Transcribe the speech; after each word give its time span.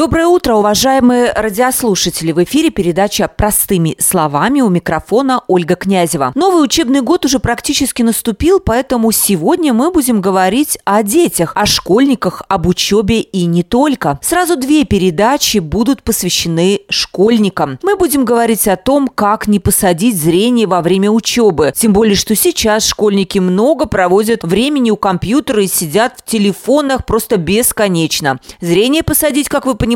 Доброе 0.00 0.28
утро, 0.28 0.54
уважаемые 0.54 1.30
радиослушатели! 1.34 2.32
В 2.32 2.42
эфире 2.44 2.70
передача 2.70 3.28
«Простыми 3.28 3.96
словами» 3.98 4.62
у 4.62 4.70
микрофона 4.70 5.42
Ольга 5.46 5.74
Князева. 5.74 6.32
Новый 6.34 6.64
учебный 6.64 7.02
год 7.02 7.26
уже 7.26 7.38
практически 7.38 8.00
наступил, 8.00 8.60
поэтому 8.60 9.12
сегодня 9.12 9.74
мы 9.74 9.92
будем 9.92 10.22
говорить 10.22 10.78
о 10.86 11.02
детях, 11.02 11.52
о 11.54 11.66
школьниках, 11.66 12.42
об 12.48 12.66
учебе 12.66 13.20
и 13.20 13.44
не 13.44 13.62
только. 13.62 14.18
Сразу 14.22 14.56
две 14.56 14.86
передачи 14.86 15.58
будут 15.58 16.02
посвящены 16.02 16.80
школьникам. 16.88 17.78
Мы 17.82 17.94
будем 17.96 18.24
говорить 18.24 18.68
о 18.68 18.78
том, 18.78 19.06
как 19.06 19.48
не 19.48 19.60
посадить 19.60 20.18
зрение 20.18 20.66
во 20.66 20.80
время 20.80 21.10
учебы. 21.10 21.74
Тем 21.76 21.92
более, 21.92 22.16
что 22.16 22.34
сейчас 22.34 22.86
школьники 22.86 23.38
много 23.38 23.84
проводят 23.84 24.44
времени 24.44 24.90
у 24.90 24.96
компьютера 24.96 25.62
и 25.62 25.66
сидят 25.66 26.14
в 26.16 26.24
телефонах 26.24 27.04
просто 27.04 27.36
бесконечно. 27.36 28.40
Зрение 28.62 29.02
посадить, 29.02 29.50
как 29.50 29.66
вы 29.66 29.74
понимаете, 29.74 29.89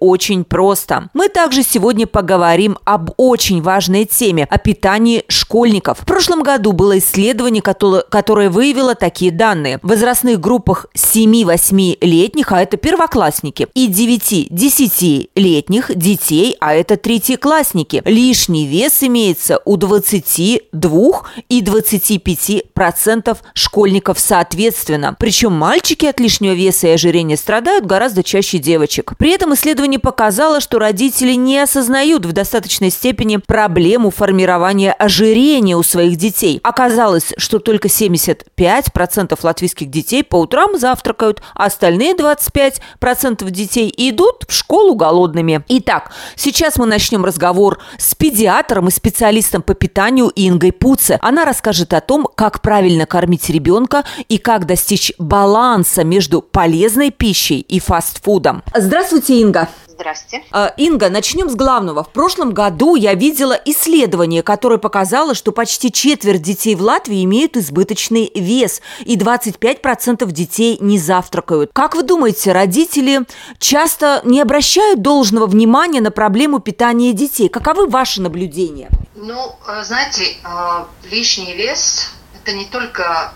очень 0.00 0.44
просто. 0.44 1.08
Мы 1.14 1.28
также 1.28 1.62
сегодня 1.62 2.06
поговорим 2.06 2.78
об 2.84 3.10
очень 3.16 3.62
важной 3.62 4.04
теме– 4.04 4.46
о 4.50 4.58
питании 4.58 5.24
школьников. 5.28 6.00
В 6.00 6.04
прошлом 6.04 6.42
году 6.42 6.72
было 6.72 6.98
исследование, 6.98 7.62
которое 7.62 8.50
выявило 8.50 8.94
такие 8.94 9.30
данные. 9.30 9.78
В 9.82 9.88
возрастных 9.88 10.40
группах 10.40 10.86
7-8-летних, 10.94 12.52
а 12.52 12.62
это 12.62 12.76
первоклассники, 12.76 13.68
и 13.74 13.88
9-10-летних 13.88 15.96
детей, 15.96 16.56
а 16.60 16.74
это 16.74 16.96
третьеклассники, 16.96 18.02
лишний 18.04 18.66
вес 18.66 19.02
имеется 19.02 19.60
у 19.64 19.76
22 19.76 21.22
и 21.48 21.60
25 21.60 22.72
процентов 22.72 23.38
школьников 23.54 24.18
соответственно. 24.18 25.16
Причем 25.18 25.52
мальчики 25.52 26.06
от 26.06 26.20
лишнего 26.20 26.52
веса 26.52 26.88
и 26.88 26.90
ожирения 26.90 27.36
страдают 27.36 27.86
гораздо 27.86 28.22
чаще 28.22 28.58
девочек. 28.58 29.14
При 29.18 29.34
этом 29.36 29.52
исследование 29.52 30.00
показало, 30.00 30.60
что 30.60 30.78
родители 30.78 31.32
не 31.32 31.58
осознают 31.58 32.24
в 32.24 32.32
достаточной 32.32 32.88
степени 32.88 33.36
проблему 33.36 34.10
формирования 34.10 34.92
ожирения 34.92 35.76
у 35.76 35.82
своих 35.82 36.16
детей. 36.16 36.58
Оказалось, 36.62 37.34
что 37.36 37.58
только 37.58 37.88
75% 37.88 39.38
латвийских 39.42 39.90
детей 39.90 40.24
по 40.24 40.36
утрам 40.36 40.78
завтракают, 40.78 41.42
а 41.54 41.66
остальные 41.66 42.14
25% 42.14 43.50
детей 43.50 43.92
идут 43.94 44.44
в 44.48 44.54
школу 44.54 44.94
голодными. 44.94 45.62
Итак, 45.68 46.12
сейчас 46.34 46.78
мы 46.78 46.86
начнем 46.86 47.22
разговор 47.22 47.78
с 47.98 48.14
педиатром 48.14 48.88
и 48.88 48.90
специалистом 48.90 49.60
по 49.60 49.74
питанию 49.74 50.32
Ингой 50.34 50.72
Пуце. 50.72 51.18
Она 51.20 51.44
расскажет 51.44 51.92
о 51.92 52.00
том, 52.00 52.26
как 52.34 52.62
правильно 52.62 53.04
кормить 53.04 53.50
ребенка 53.50 54.04
и 54.30 54.38
как 54.38 54.64
достичь 54.64 55.12
баланса 55.18 56.04
между 56.04 56.40
полезной 56.40 57.10
пищей 57.10 57.60
и 57.60 57.80
фастфудом. 57.80 58.62
Здравствуйте, 58.74 59.25
Здравствуйте, 59.26 59.42
Инга. 59.42 59.68
Здравствуйте. 59.88 60.44
А, 60.52 60.72
Инга, 60.76 61.10
начнем 61.10 61.50
с 61.50 61.56
главного. 61.56 62.04
В 62.04 62.10
прошлом 62.10 62.52
году 62.52 62.94
я 62.94 63.14
видела 63.14 63.60
исследование, 63.64 64.44
которое 64.44 64.78
показало, 64.78 65.34
что 65.34 65.50
почти 65.50 65.90
четверть 65.90 66.42
детей 66.42 66.76
в 66.76 66.82
Латвии 66.82 67.24
имеют 67.24 67.56
избыточный 67.56 68.30
вес, 68.36 68.82
и 69.00 69.16
25% 69.16 70.30
детей 70.30 70.78
не 70.80 71.00
завтракают. 71.00 71.72
Как 71.72 71.96
вы 71.96 72.04
думаете, 72.04 72.52
родители 72.52 73.22
часто 73.58 74.20
не 74.22 74.40
обращают 74.40 75.02
должного 75.02 75.46
внимания 75.46 76.00
на 76.00 76.12
проблему 76.12 76.60
питания 76.60 77.12
детей? 77.12 77.48
Каковы 77.48 77.88
ваши 77.88 78.22
наблюдения? 78.22 78.90
Ну, 79.16 79.56
э, 79.66 79.82
знаете, 79.82 80.36
э, 80.44 80.84
лишний 81.10 81.52
вес– 81.54 82.12
это 82.44 82.56
не 82.56 82.66
только 82.66 83.32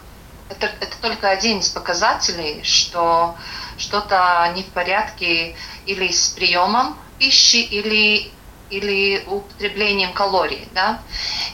это, 0.51 0.67
это 0.81 0.97
только 1.01 1.31
один 1.31 1.61
из 1.61 1.69
показателей, 1.69 2.61
что 2.65 3.37
что-то 3.81 4.53
не 4.55 4.63
в 4.63 4.67
порядке 4.67 5.57
или 5.87 6.13
с 6.13 6.29
приемом 6.29 6.97
пищи, 7.19 7.57
или, 7.57 8.31
или 8.71 9.25
употреблением 9.27 10.13
калорий. 10.13 10.69
Да? 10.75 11.01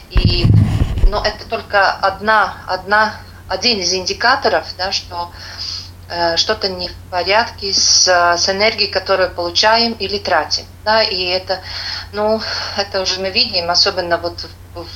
И, 0.09 0.45
но 1.07 1.23
это 1.25 1.47
только 1.47 1.91
одна, 1.91 2.57
одна, 2.67 3.15
один 3.47 3.79
из 3.79 3.93
индикаторов, 3.93 4.65
да, 4.77 4.91
что 4.91 5.31
э, 6.09 6.37
что-то 6.37 6.69
не 6.69 6.89
в 6.89 6.95
порядке 7.09 7.73
с, 7.73 8.07
с 8.07 8.49
энергией, 8.49 8.91
которую 8.91 9.31
получаем 9.31 9.93
или 9.93 10.19
тратим. 10.19 10.65
Да? 10.83 11.01
И 11.01 11.23
это, 11.23 11.61
ну, 12.11 12.41
это 12.77 13.01
уже 13.01 13.19
мы 13.19 13.29
видим, 13.29 13.69
особенно 13.69 14.17
вот 14.17 14.47
в, 14.75 14.83
в, 14.83 14.87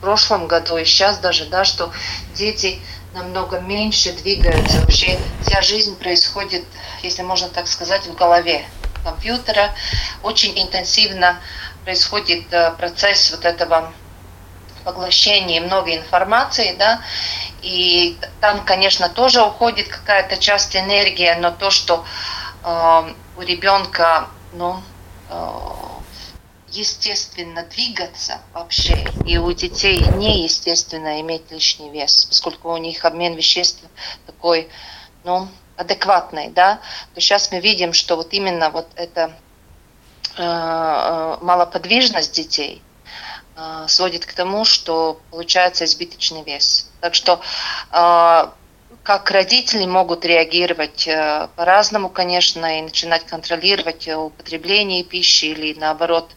прошлом 0.00 0.48
году 0.48 0.76
и 0.78 0.84
сейчас 0.84 1.18
даже, 1.18 1.44
да, 1.44 1.64
что 1.64 1.92
дети 2.34 2.82
намного 3.14 3.60
меньше 3.60 4.12
двигаются. 4.12 4.80
Вообще 4.80 5.18
вся 5.42 5.62
жизнь 5.62 5.96
происходит, 5.96 6.64
если 7.02 7.22
можно 7.22 7.48
так 7.48 7.68
сказать, 7.68 8.06
в 8.06 8.14
голове 8.14 8.64
компьютера. 9.04 9.74
Очень 10.22 10.58
интенсивно 10.60 11.40
происходит 11.84 12.52
э, 12.52 12.72
процесс 12.72 13.30
вот 13.30 13.44
этого 13.44 13.92
поглощения 14.84 15.60
много 15.60 15.94
информации, 15.94 16.74
да, 16.78 17.00
и 17.62 18.18
там, 18.40 18.64
конечно, 18.64 19.08
тоже 19.08 19.42
уходит 19.42 19.88
какая-то 19.88 20.36
часть 20.36 20.74
энергии, 20.76 21.32
но 21.38 21.50
то, 21.50 21.70
что 21.70 22.04
э, 22.64 23.12
у 23.36 23.40
ребенка, 23.42 24.28
ну, 24.52 24.82
э, 25.28 25.48
естественно 26.72 27.64
двигаться 27.64 28.40
вообще, 28.52 29.04
и 29.26 29.38
у 29.38 29.52
детей 29.52 30.00
неестественно 30.16 31.20
иметь 31.20 31.50
лишний 31.50 31.90
вес, 31.90 32.26
поскольку 32.26 32.72
у 32.72 32.76
них 32.76 33.04
обмен 33.04 33.34
веществ 33.34 33.82
такой, 34.26 34.68
ну, 35.24 35.48
адекватный, 35.76 36.50
да, 36.50 36.80
то 37.14 37.20
сейчас 37.20 37.50
мы 37.52 37.60
видим, 37.60 37.92
что 37.92 38.16
вот 38.16 38.32
именно 38.32 38.70
вот 38.70 38.88
эта 38.96 39.32
э, 40.36 40.42
э 40.42 41.36
малоподвижность 41.40 42.34
детей 42.34 42.82
э, 43.56 43.84
сводит 43.88 44.26
к 44.26 44.32
тому, 44.32 44.64
что 44.64 45.20
получается 45.30 45.84
избыточный 45.84 46.42
вес. 46.42 46.90
Так 47.00 47.14
что 47.14 47.40
э, 47.90 48.50
как 49.02 49.30
родители 49.30 49.84
могут 49.84 50.24
реагировать 50.24 51.08
э, 51.08 51.48
по-разному, 51.56 52.08
конечно, 52.08 52.78
и 52.78 52.82
начинать 52.82 53.26
контролировать 53.26 54.06
употребление 54.08 55.02
пищи 55.02 55.46
или 55.46 55.78
наоборот, 55.78 56.30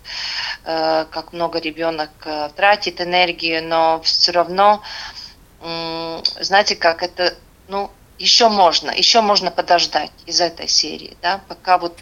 э, 0.63 1.05
как 1.11 1.31
много 1.33 1.59
ребенок 1.59 2.09
э, 2.25 2.49
тратит 2.55 3.01
энергии, 3.01 3.59
но 3.59 4.01
все 4.01 4.31
равно, 4.31 4.81
знаете, 6.41 6.75
как 6.75 7.01
это, 7.01 7.33
ну, 7.67 7.89
еще 8.19 8.49
можно, 8.49 8.91
еще 8.91 9.21
можно 9.21 9.49
подождать 9.49 10.11
из 10.27 10.39
этой 10.39 10.67
серии, 10.67 11.17
да, 11.23 11.41
пока 11.47 11.79
вот 11.79 11.97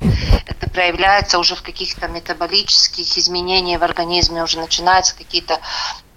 это 0.46 0.70
проявляется 0.70 1.40
уже 1.40 1.56
в 1.56 1.62
каких-то 1.62 2.08
метаболических 2.08 3.18
изменениях 3.18 3.80
в 3.80 3.84
организме, 3.84 4.44
уже 4.44 4.60
начинаются 4.60 5.16
какие-то, 5.16 5.60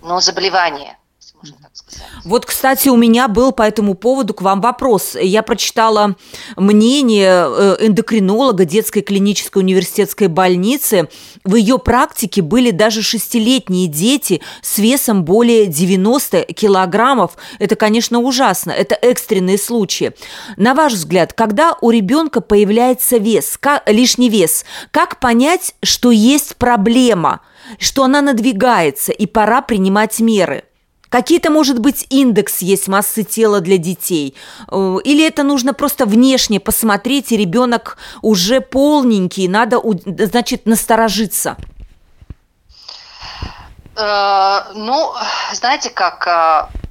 ну, 0.02 0.20
заболевания 0.20 0.98
можно 1.42 1.56
так 1.62 1.76
сказать. 1.76 2.06
Вот, 2.24 2.46
кстати, 2.46 2.88
у 2.88 2.96
меня 2.96 3.28
был 3.28 3.52
по 3.52 3.62
этому 3.62 3.94
поводу 3.94 4.32
к 4.34 4.42
вам 4.42 4.60
вопрос. 4.60 5.16
Я 5.20 5.42
прочитала 5.42 6.16
мнение 6.56 7.46
э, 7.46 7.76
эндокринолога 7.86 8.64
детской 8.64 9.02
клинической 9.02 9.62
университетской 9.62 10.28
больницы. 10.28 11.08
В 11.44 11.54
ее 11.56 11.78
практике 11.78 12.42
были 12.42 12.70
даже 12.70 13.02
шестилетние 13.02 13.86
дети 13.86 14.40
с 14.62 14.78
весом 14.78 15.24
более 15.24 15.66
90 15.66 16.44
килограммов. 16.54 17.36
Это, 17.58 17.76
конечно, 17.76 18.20
ужасно. 18.20 18.70
Это 18.70 18.94
экстренные 18.94 19.58
случаи. 19.58 20.12
На 20.56 20.74
ваш 20.74 20.94
взгляд, 20.94 21.32
когда 21.32 21.76
у 21.80 21.90
ребенка 21.90 22.40
появляется 22.40 23.18
вес, 23.18 23.58
лишний 23.86 24.30
вес, 24.30 24.64
как 24.90 25.20
понять, 25.20 25.74
что 25.82 26.10
есть 26.10 26.56
проблема, 26.56 27.40
что 27.78 28.04
она 28.04 28.22
надвигается 28.22 29.12
и 29.12 29.26
пора 29.26 29.60
принимать 29.60 30.18
меры? 30.20 30.64
Какие-то, 31.08 31.50
может 31.50 31.78
быть, 31.78 32.06
индекс 32.10 32.58
есть 32.62 32.88
массы 32.88 33.22
тела 33.22 33.60
для 33.60 33.78
детей? 33.78 34.34
Э, 34.70 34.96
или 35.04 35.26
это 35.26 35.42
нужно 35.42 35.74
просто 35.74 36.06
внешне 36.06 36.60
посмотреть, 36.60 37.32
и 37.32 37.36
ребенок 37.36 37.98
уже 38.22 38.60
полненький, 38.60 39.48
надо, 39.48 39.80
значит, 40.04 40.66
насторожиться? 40.66 41.56
Э, 43.96 44.72
ну, 44.74 45.14
знаете 45.52 45.90
как, 45.90 46.26
э, 46.26 46.85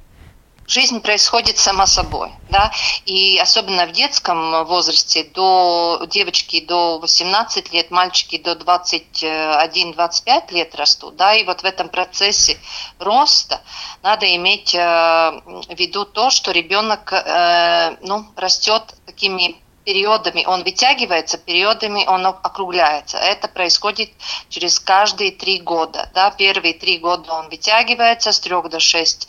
жизнь 0.66 1.00
происходит 1.00 1.58
сама 1.58 1.86
собой, 1.86 2.32
да, 2.48 2.72
и 3.04 3.38
особенно 3.38 3.86
в 3.86 3.92
детском 3.92 4.64
возрасте, 4.64 5.24
до 5.24 6.02
девочки 6.08 6.60
до 6.60 6.98
18 6.98 7.72
лет, 7.72 7.90
мальчики 7.90 8.38
до 8.38 8.52
21-25 8.52 10.52
лет 10.52 10.74
растут, 10.74 11.16
да, 11.16 11.34
и 11.34 11.44
вот 11.44 11.62
в 11.62 11.64
этом 11.64 11.88
процессе 11.88 12.58
роста 12.98 13.60
надо 14.02 14.34
иметь 14.36 14.74
э, 14.74 14.78
в 14.78 15.74
виду 15.76 16.04
то, 16.04 16.30
что 16.30 16.50
ребенок, 16.50 17.12
э, 17.12 17.96
ну, 18.00 18.26
растет 18.36 18.82
такими 19.06 19.56
периодами 19.86 20.44
он 20.44 20.64
вытягивается, 20.64 21.38
периодами 21.38 22.04
он 22.06 22.26
округляется. 22.26 23.18
Это 23.18 23.46
происходит 23.46 24.10
через 24.48 24.80
каждые 24.80 25.30
три 25.30 25.60
года. 25.60 26.10
Да? 26.12 26.32
Первые 26.32 26.74
три 26.74 26.98
года 26.98 27.32
он 27.32 27.48
вытягивается, 27.48 28.32
с 28.32 28.40
трех 28.40 28.68
до 28.68 28.80
шесть 28.80 29.28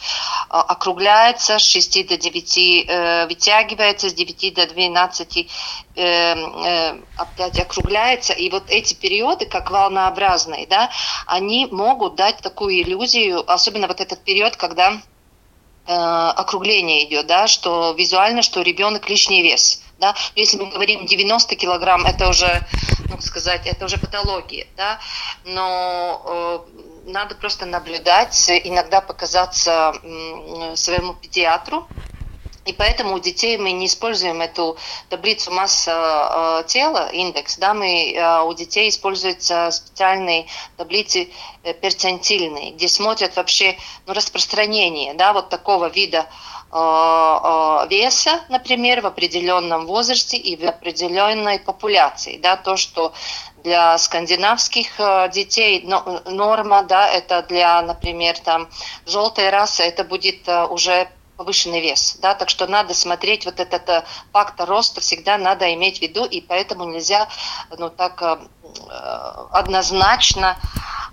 э, 0.49 0.57
округляется, 0.57 1.59
с 1.59 1.61
шести 1.61 2.03
до 2.03 2.17
девяти 2.17 2.85
э, 2.87 3.27
вытягивается, 3.27 4.09
с 4.09 4.13
девяти 4.13 4.49
до 4.49 4.65
двенадцати 4.65 5.47
э, 5.95 6.33
э, 6.33 7.01
опять 7.17 7.59
округляется. 7.59 8.33
И 8.33 8.49
вот 8.49 8.63
эти 8.67 8.95
периоды, 8.95 9.45
как 9.45 9.69
волнообразные, 9.69 10.65
да, 10.65 10.89
они 11.27 11.67
могут 11.67 12.15
дать 12.15 12.37
такую 12.37 12.81
иллюзию, 12.81 13.43
особенно 13.47 13.87
вот 13.87 14.01
этот 14.01 14.23
период, 14.23 14.55
когда 14.55 14.93
э, 15.85 15.93
округление 15.93 17.05
идет, 17.05 17.27
да, 17.27 17.45
что 17.45 17.93
визуально, 17.95 18.41
что 18.41 18.63
ребенок 18.63 19.07
лишний 19.07 19.43
вес 19.43 19.83
да, 19.99 20.15
если 20.35 20.57
мы 20.57 20.69
говорим 20.69 21.05
90 21.05 21.55
килограмм, 21.55 22.05
это 22.05 22.29
уже, 22.29 22.65
ну 23.09 23.19
сказать, 23.21 23.65
это 23.65 23.85
уже 23.85 23.97
патология, 23.97 24.67
да, 24.75 24.99
но 25.45 26.21
э, 26.25 27.11
надо 27.11 27.35
просто 27.35 27.65
наблюдать, 27.65 28.49
иногда 28.63 29.01
показаться 29.01 29.93
э, 30.03 30.75
своему 30.75 31.13
педиатру, 31.13 31.87
и 32.67 32.73
поэтому 32.73 33.15
у 33.15 33.19
детей 33.19 33.57
мы 33.57 33.71
не 33.71 33.85
используем 33.85 34.41
эту 34.41 34.77
таблицу 35.07 35.51
масса 35.51 36.61
э, 36.61 36.67
тела, 36.67 37.09
индекс, 37.13 37.57
да, 37.57 37.73
мы, 37.73 38.11
э, 38.13 38.41
у 38.41 38.53
детей 38.53 38.89
используются 38.89 39.71
специальные 39.71 40.47
таблицы 40.75 41.29
э, 41.63 41.73
перцентильные, 41.73 42.71
где 42.71 42.89
смотрят 42.89 43.37
вообще 43.37 43.77
ну, 44.05 44.13
распространение, 44.13 45.13
да, 45.13 45.31
вот 45.31 45.47
такого 45.47 45.87
вида 45.87 46.27
э, 46.27 46.56
веса, 47.89 48.41
например, 48.49 49.01
в 49.01 49.05
определенном 49.07 49.85
возрасте 49.85 50.37
и 50.37 50.55
в 50.55 50.67
определенной 50.67 51.59
популяции. 51.59 52.37
Да, 52.37 52.57
то, 52.57 52.77
что 52.77 53.13
для 53.63 53.97
скандинавских 53.97 54.99
э, 54.99 55.29
детей 55.29 55.85
норма, 56.25 56.83
да, 56.83 57.09
это 57.09 57.43
для, 57.43 57.81
например, 57.81 58.37
там, 58.39 58.69
желтой 59.05 59.49
расы, 59.49 59.83
это 59.83 60.03
будет 60.03 60.47
уже 60.69 61.09
повышенный 61.37 61.81
вес, 61.81 62.17
да, 62.21 62.35
так 62.35 62.49
что 62.49 62.67
надо 62.67 62.93
смотреть 62.93 63.45
вот 63.45 63.59
этот 63.59 64.05
фактор 64.33 64.67
роста 64.67 65.01
всегда 65.01 65.37
надо 65.37 65.73
иметь 65.73 65.99
в 65.99 66.01
виду, 66.01 66.25
и 66.25 66.41
поэтому 66.41 66.85
нельзя, 66.85 67.27
ну, 67.77 67.89
так 67.89 68.39
однозначно 69.51 70.57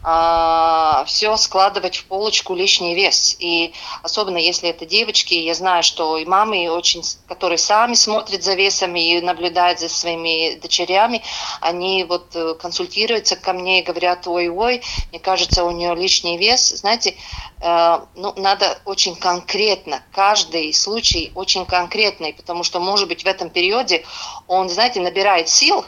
а, 0.06 1.03
все 1.06 1.35
складывать 1.38 1.97
в 1.97 2.05
полочку 2.05 2.55
лишний 2.55 2.94
вес. 2.94 3.37
И 3.38 3.73
особенно 4.03 4.37
если 4.37 4.69
это 4.69 4.85
девочки, 4.85 5.32
я 5.32 5.55
знаю, 5.55 5.82
что 5.82 6.19
и 6.19 6.27
мамы, 6.27 6.70
очень, 6.70 7.03
которые 7.27 7.56
сами 7.56 7.94
смотрят 7.94 8.44
за 8.44 8.53
весом 8.53 8.94
и 8.97 9.23
наблюдают 9.23 9.81
за 9.81 9.88
своими 9.88 10.56
дочерями, 10.56 11.23
они 11.62 12.05
вот 12.05 12.37
э, 12.37 12.55
консультируются 12.55 13.37
ко 13.37 13.55
мне 13.55 13.81
и 13.81 13.82
говорят, 13.82 14.27
ой-ой, 14.27 14.82
мне 15.11 15.20
кажется, 15.20 15.65
у 15.65 15.70
нее 15.70 15.94
лишний 15.94 16.37
вес. 16.37 16.69
Знаете, 16.69 17.17
э, 17.62 18.00
ну, 18.15 18.35
надо 18.37 18.79
очень 18.85 19.17
конкретно, 19.17 20.03
каждый 20.15 20.73
случай 20.73 21.33
очень 21.35 21.67
конкретный, 21.67 22.33
потому 22.33 22.63
что, 22.63 22.81
может 22.81 23.09
быть, 23.09 23.25
в 23.25 23.27
этом 23.27 23.51
периоде 23.51 24.05
он, 24.47 24.69
знаете, 24.69 25.01
набирает 25.01 25.49
сил, 25.49 25.85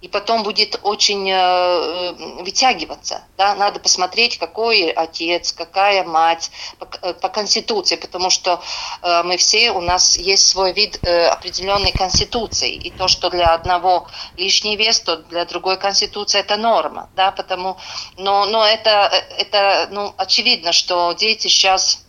и 0.00 0.06
потом 0.06 0.44
будет 0.44 0.78
очень 0.82 1.28
э, 1.28 1.34
э, 1.34 2.42
вытягиваться. 2.42 3.24
Да? 3.36 3.54
Надо 3.56 3.80
посмотреть, 3.80 4.38
какой 4.38 4.90
отец, 4.90 5.52
какая 5.52 6.04
мать 6.04 6.52
по, 6.78 6.88
э, 7.02 7.14
по 7.14 7.28
конституции, 7.28 7.96
потому 7.96 8.30
что 8.30 8.62
э, 9.02 9.22
мы 9.24 9.36
все, 9.36 9.72
у 9.72 9.80
нас 9.80 10.16
есть 10.16 10.48
свой 10.48 10.72
вид 10.72 11.00
э, 11.02 11.26
определенной 11.26 11.90
конституции, 11.90 12.74
и 12.74 12.90
то, 12.90 13.08
что 13.08 13.28
для 13.28 13.52
одного 13.54 14.06
лишний 14.36 14.76
вес, 14.76 15.00
то 15.00 15.16
для 15.16 15.44
другой 15.44 15.78
конституции 15.78 16.38
это 16.38 16.56
норма. 16.56 17.08
Да? 17.16 17.32
Потому, 17.32 17.76
но 18.16 18.46
но 18.46 18.64
это, 18.64 19.10
это 19.36 19.88
ну, 19.90 20.14
очевидно, 20.16 20.72
что 20.72 21.12
дети 21.12 21.48
сейчас 21.48 22.04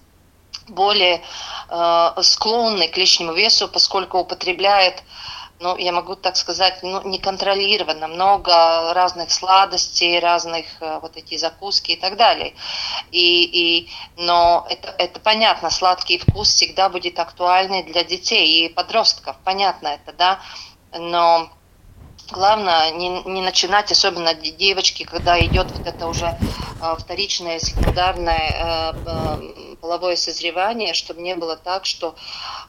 более 0.69 1.21
э, 1.69 2.21
склонны 2.21 2.87
к 2.87 2.97
лишнему 2.97 3.33
весу, 3.33 3.67
поскольку 3.67 4.19
употребляют 4.19 5.03
ну, 5.59 5.75
я 5.77 5.91
могу 5.91 6.15
так 6.15 6.37
сказать, 6.37 6.79
ну, 6.83 7.01
неконтролированно, 7.03 8.07
много 8.07 8.93
разных 8.93 9.29
сладостей, 9.31 10.19
разных 10.19 10.65
э, 10.79 10.99
вот 11.01 11.17
эти 11.17 11.37
закуски 11.37 11.91
и 11.91 11.95
так 11.97 12.15
далее. 12.15 12.53
И, 13.11 13.43
и, 13.43 13.89
но 14.15 14.65
это, 14.69 14.95
это 14.97 15.19
понятно, 15.19 15.69
сладкий 15.69 16.17
вкус 16.17 16.53
всегда 16.53 16.87
будет 16.87 17.19
актуальный 17.19 17.83
для 17.83 18.03
детей 18.03 18.65
и 18.65 18.69
подростков, 18.69 19.35
понятно 19.43 19.89
это, 19.89 20.13
да, 20.13 20.39
но 20.97 21.49
главное 22.31 22.91
не, 22.91 23.09
не 23.23 23.41
начинать, 23.41 23.91
особенно 23.91 24.33
девочки, 24.33 25.03
когда 25.03 25.39
идет 25.39 25.71
вот 25.71 25.85
это 25.85 26.07
уже 26.07 26.37
вторичное, 26.97 27.59
секундарное 27.59 28.93
э, 29.05 29.75
половое 29.81 30.15
созревание, 30.15 30.93
чтобы 30.93 31.21
не 31.21 31.35
было 31.35 31.55
так, 31.57 31.85
что 31.85 32.15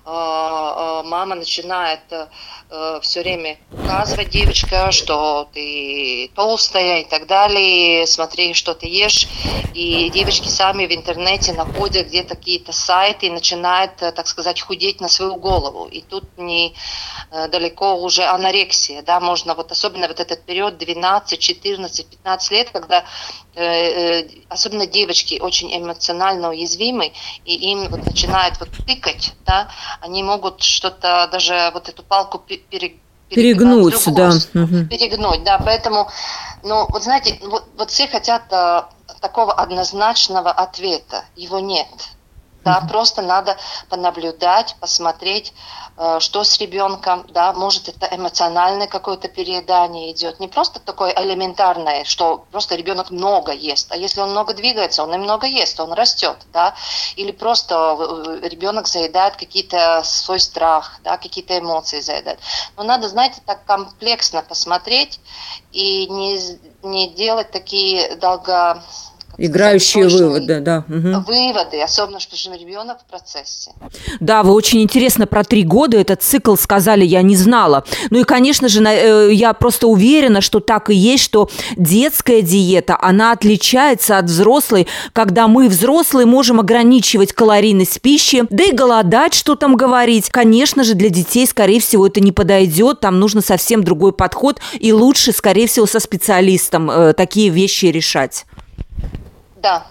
мама 0.05 1.35
начинает 1.35 2.01
э, 2.11 3.01
все 3.03 3.21
время 3.21 3.59
указывать 3.71 4.31
девочка, 4.31 4.91
что 4.93 5.49
ты 5.53 6.31
толстая 6.35 7.03
и 7.03 7.05
так 7.05 7.27
далее, 7.27 8.07
смотри, 8.07 8.55
что 8.55 8.75
ты 8.75 8.87
ешь. 8.87 9.29
И 9.75 10.11
девочки 10.11 10.49
сами 10.49 10.87
в 10.87 10.93
интернете 10.93 11.53
находят 11.53 12.09
где-то 12.09 12.35
какие-то 12.35 12.73
сайты 12.73 13.27
и 13.27 13.31
начинают, 13.31 14.01
э, 14.03 14.11
так 14.13 14.27
сказать, 14.27 14.61
худеть 14.61 15.01
на 15.01 15.09
свою 15.09 15.37
голову. 15.37 15.87
И 15.87 16.01
тут 16.01 16.25
не 16.39 16.75
далеко 17.31 17.97
уже 17.97 18.25
анорексия, 18.25 19.03
да, 19.03 19.21
можно 19.21 19.55
вот 19.55 19.71
особенно 19.71 20.09
вот 20.09 20.19
этот 20.19 20.43
период 20.45 20.79
12, 20.79 21.39
14, 21.39 22.07
15 22.07 22.51
лет, 22.51 22.71
когда 22.71 23.05
особенно 24.49 24.87
девочки 24.87 25.39
очень 25.41 25.75
эмоционально 25.77 26.51
уязвимы, 26.51 27.13
и 27.45 27.55
им 27.71 27.89
вот 27.89 28.05
начинает 28.05 28.59
вот 28.61 28.71
тыкать, 28.87 29.35
да, 29.47 29.69
они 30.01 30.23
могут 30.23 30.63
что-то, 30.63 31.29
даже 31.31 31.71
вот 31.73 31.89
эту 31.89 32.03
палку 32.03 32.39
пере, 32.39 32.97
перегнуть, 33.29 33.95
да. 34.13 34.31
Перегнуть, 34.89 35.45
да. 35.45 35.59
Поэтому, 35.59 36.09
ну, 36.63 36.87
вот 36.89 37.03
знаете, 37.03 37.39
вот, 37.43 37.65
вот 37.77 37.91
все 37.91 38.09
хотят 38.09 38.43
а, 38.53 38.89
такого 39.21 39.53
однозначного 39.53 40.51
ответа. 40.51 41.25
Его 41.37 41.61
нет. 41.61 41.89
Да, 42.63 42.79
угу. 42.79 42.89
просто 42.89 43.23
надо 43.23 43.57
понаблюдать, 43.89 44.77
посмотреть, 44.81 45.53
Э, 46.03 46.19
что 46.19 46.45
с 46.45 46.59
ребенком, 46.59 47.27
да, 47.29 47.53
может 47.53 47.89
это 47.89 48.09
эмоциональное 48.11 48.87
какое-то 48.87 49.29
переедание 49.29 50.13
идет, 50.13 50.41
не 50.41 50.49
просто 50.49 50.81
такое 50.81 51.13
элементарное, 51.15 52.05
что 52.05 52.47
просто 52.51 52.75
ребенок 52.75 53.11
много 53.11 53.53
ест, 53.53 53.93
а 53.93 53.99
если 53.99 54.23
он 54.23 54.31
много 54.31 54.55
двигается, 54.55 55.03
он 55.03 55.13
и 55.13 55.19
много 55.19 55.47
ест, 55.47 55.79
он 55.79 55.93
растет, 55.93 56.39
да, 56.55 56.75
или 57.17 57.33
просто 57.33 57.75
э, 57.99 58.49
ребенок 58.49 58.89
заедает 58.89 59.37
какие-то 59.37 60.01
свой 60.03 60.41
страх, 60.41 61.01
да, 61.05 61.19
какие-то 61.19 61.59
эмоции 61.59 62.01
заедает. 62.01 62.39
Но 62.79 62.85
надо, 62.85 63.07
знаете, 63.11 63.43
так 63.45 63.67
комплексно 63.67 64.41
посмотреть 64.41 65.21
и 65.71 66.07
не, 66.09 66.41
не 66.83 67.11
делать 67.11 67.51
такие 67.51 68.17
долго 68.17 68.83
Играющие 69.41 70.07
выводы, 70.07 70.61
да. 70.61 70.85
Угу. 70.87 71.25
Выводы, 71.27 71.81
особенно, 71.83 72.21
что 72.21 72.37
же 72.37 72.51
ребенок 72.51 72.99
в 73.01 73.11
процессе. 73.11 73.71
Да, 74.21 74.43
вы 74.43 74.53
очень 74.53 74.83
интересно 74.83 75.27
про 75.27 75.45
три 75.45 75.63
года 75.65 75.97
этот 75.97 76.23
цикл 76.23 76.57
сказали, 76.57 77.07
я 77.07 77.23
не 77.23 77.37
знала. 77.37 77.85
Ну 78.11 78.21
и, 78.21 78.25
конечно 78.25 78.69
же, 78.69 78.85
э, 78.85 79.33
я 79.33 79.55
просто 79.55 79.87
уверена, 79.87 80.43
что 80.43 80.61
так 80.61 80.91
и 80.91 80.95
есть, 80.95 81.25
что 81.25 81.49
детская 81.77 82.43
диета, 82.43 82.99
она 83.01 83.33
отличается 83.33 84.19
от 84.19 84.27
взрослой, 84.27 84.87
когда 85.15 85.49
мы, 85.49 85.71
взрослые, 85.71 86.27
можем 86.27 86.61
ограничивать 86.61 87.33
калорийность 87.33 88.03
пищи, 88.03 88.45
да 88.51 88.65
и 88.65 88.73
голодать, 88.73 89.33
что 89.33 89.55
там 89.55 89.75
говорить. 89.75 90.29
Конечно 90.29 90.85
же, 90.85 90.93
для 90.93 91.09
детей, 91.09 91.47
скорее 91.47 91.81
всего, 91.81 92.07
это 92.07 92.21
не 92.21 92.33
подойдет, 92.33 93.01
там 93.01 93.19
нужно 93.19 93.41
совсем 93.41 93.85
другой 93.85 94.13
подход, 94.13 94.61
и 94.79 94.93
лучше, 94.93 95.33
скорее 95.33 95.67
всего, 95.67 95.87
со 95.87 95.99
специалистом 95.99 96.91
э, 96.91 97.15
такие 97.15 97.49
вещи 97.49 97.87
решать. 97.87 98.45
Да, 99.61 99.87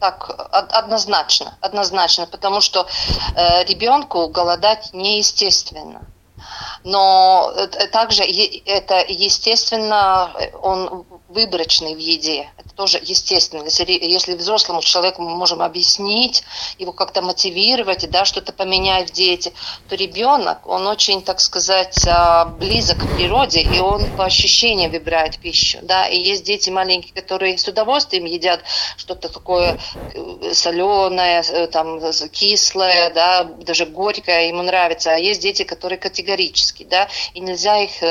так, 0.00 0.48
однозначно, 0.72 1.56
однозначно, 1.60 2.26
потому 2.26 2.60
что 2.60 2.88
э, 3.36 3.64
ребенку 3.64 4.26
голодать 4.28 4.90
неестественно. 4.92 6.00
Но 6.82 7.52
э, 7.54 7.86
также 7.86 8.24
это 8.24 9.04
естественно, 9.08 10.32
он 10.60 11.06
выборочный 11.32 11.94
в 11.94 11.98
еде. 11.98 12.48
Это 12.58 12.74
тоже 12.74 13.00
естественно. 13.02 13.64
Если, 13.64 13.92
если 13.92 14.34
взрослому 14.34 14.82
человеку 14.82 15.22
мы 15.22 15.36
можем 15.36 15.62
объяснить, 15.62 16.44
его 16.78 16.92
как-то 16.92 17.22
мотивировать, 17.22 18.08
да, 18.10 18.24
что-то 18.24 18.52
поменять 18.52 19.10
в 19.10 19.12
диете, 19.12 19.52
то 19.88 19.96
ребенок, 19.96 20.66
он 20.66 20.86
очень, 20.86 21.22
так 21.22 21.40
сказать, 21.40 22.06
а, 22.06 22.44
близок 22.44 22.98
к 22.98 23.16
природе, 23.16 23.62
и 23.62 23.80
он 23.80 24.04
по 24.16 24.24
ощущениям 24.24 24.90
выбирает 24.90 25.38
пищу. 25.38 25.78
Да. 25.82 26.06
И 26.06 26.18
есть 26.18 26.44
дети 26.44 26.70
маленькие, 26.70 27.14
которые 27.14 27.58
с 27.58 27.66
удовольствием 27.66 28.24
едят 28.24 28.60
что-то 28.96 29.28
такое 29.28 29.78
э, 30.14 30.52
соленое, 30.54 31.42
э, 31.48 31.66
там, 31.66 32.00
кислое, 32.30 33.10
да, 33.10 33.44
даже 33.44 33.86
горькое, 33.86 34.48
ему 34.48 34.62
нравится. 34.62 35.12
А 35.12 35.16
есть 35.16 35.40
дети, 35.40 35.64
которые 35.64 35.98
категорически 35.98 36.84
да, 36.84 37.08
и 37.34 37.40
нельзя 37.40 37.78
их 37.78 38.02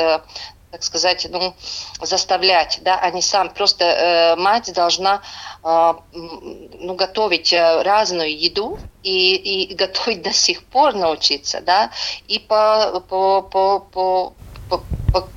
так 0.72 0.82
сказать, 0.82 1.26
ну, 1.30 1.54
заставлять, 2.00 2.78
да, 2.82 2.98
они 2.98 3.20
сам. 3.20 3.50
Просто 3.50 3.84
э, 3.84 4.36
мать 4.36 4.72
должна 4.72 5.20
э, 5.62 5.92
ну, 6.12 6.94
готовить 6.94 7.52
э, 7.52 7.82
разную 7.82 8.34
еду 8.36 8.78
и, 9.02 9.34
и 9.34 9.74
готовить 9.82 10.22
до 10.22 10.32
сих 10.32 10.64
пор 10.64 10.94
научиться, 10.94 11.60
да, 11.60 11.90
и 12.26 12.38
по, 12.38 13.04
по, 13.06 13.42
по, 13.42 13.80
по, 13.80 14.34
по, 14.70 14.82
по 15.12 15.28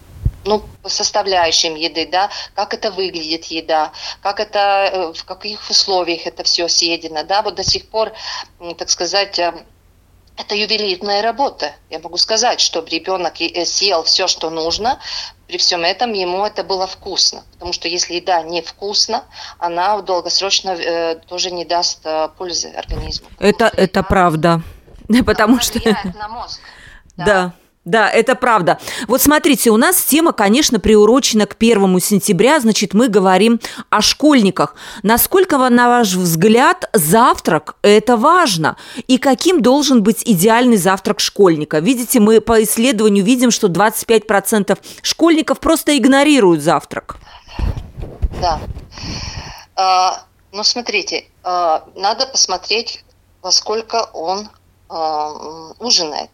ну, 0.46 0.64
по 0.82 0.90
составляющим 0.90 1.76
еды, 1.76 2.08
да, 2.08 2.30
как 2.54 2.74
это 2.74 2.92
выглядит 2.92 3.46
еда, 3.46 3.92
как 4.22 4.40
это, 4.40 4.90
э, 4.92 5.14
в 5.14 5.26
каких 5.26 5.70
условиях 5.70 6.26
это 6.28 6.44
все 6.44 6.70
съедено, 6.70 7.24
да, 7.24 7.42
вот 7.42 7.56
до 7.56 7.64
сих 7.64 7.90
пор, 7.90 8.14
так 8.78 8.90
сказать, 8.90 9.38
э, 9.40 9.54
это 10.38 10.56
ювелирная 10.56 11.22
работа. 11.22 11.74
Я 11.90 12.00
могу 12.00 12.18
сказать, 12.18 12.60
чтобы 12.60 12.90
ребенок 12.90 13.40
э, 13.40 13.66
съел 13.66 14.04
все, 14.04 14.28
что 14.28 14.50
нужно, 14.50 15.00
при 15.48 15.58
всем 15.58 15.84
этом 15.84 16.14
ему 16.14 16.46
это 16.46 16.64
было 16.64 16.88
вкусно. 16.88 17.44
Потому 17.54 17.74
что 17.74 17.88
если 17.88 18.16
еда 18.16 18.42
не 18.42 18.62
вкусна, 18.62 19.24
она 19.60 20.02
долгосрочно 20.02 20.72
э, 20.72 21.16
тоже 21.28 21.52
не 21.52 21.66
даст 21.66 22.02
э, 22.04 22.30
пользы 22.38 22.70
организму. 22.70 23.28
Это, 23.40 23.72
это 23.76 24.04
правда. 24.04 24.62
Потому 25.26 25.60
что... 25.60 25.80
на 26.18 26.28
мозг. 26.28 26.60
Да. 27.18 27.26
да. 27.26 27.54
Да, 27.86 28.10
это 28.10 28.34
правда. 28.34 28.80
Вот 29.08 29.22
смотрите, 29.22 29.70
у 29.70 29.78
нас 29.78 30.02
тема, 30.02 30.34
конечно, 30.34 30.80
приурочена 30.80 31.46
к 31.46 31.56
первому 31.56 32.00
сентября, 32.00 32.60
значит, 32.60 32.96
мы 32.96 33.10
говорим 33.10 33.60
о 33.92 34.02
школьниках. 34.02 34.76
Насколько, 35.04 35.58
на 35.70 35.88
ваш 35.88 36.14
взгляд, 36.14 36.90
завтрак– 36.94 37.76
это 37.84 38.18
важно? 38.18 38.76
И 39.08 39.20
каким 39.20 39.62
должен 39.62 40.02
быть 40.02 40.24
идеальный 40.26 40.78
завтрак 40.78 41.20
школьника? 41.20 41.78
Видите, 41.78 42.20
мы 42.20 42.42
по 42.42 42.64
исследованию 42.64 43.24
видим, 43.24 43.52
что 43.52 43.68
25% 43.68 44.80
школьников 45.04 45.60
просто 45.60 45.96
игнорируют 45.96 46.64
завтрак. 46.64 47.18
Да. 48.42 48.60
А, 49.76 50.24
ну, 50.52 50.64
смотрите, 50.64 51.26
а, 51.44 51.84
надо 51.96 52.26
посмотреть, 52.26 53.04
во 53.44 53.52
сколько 53.52 54.10
он 54.14 54.50
а, 54.90 55.34
ужинает 55.78 56.32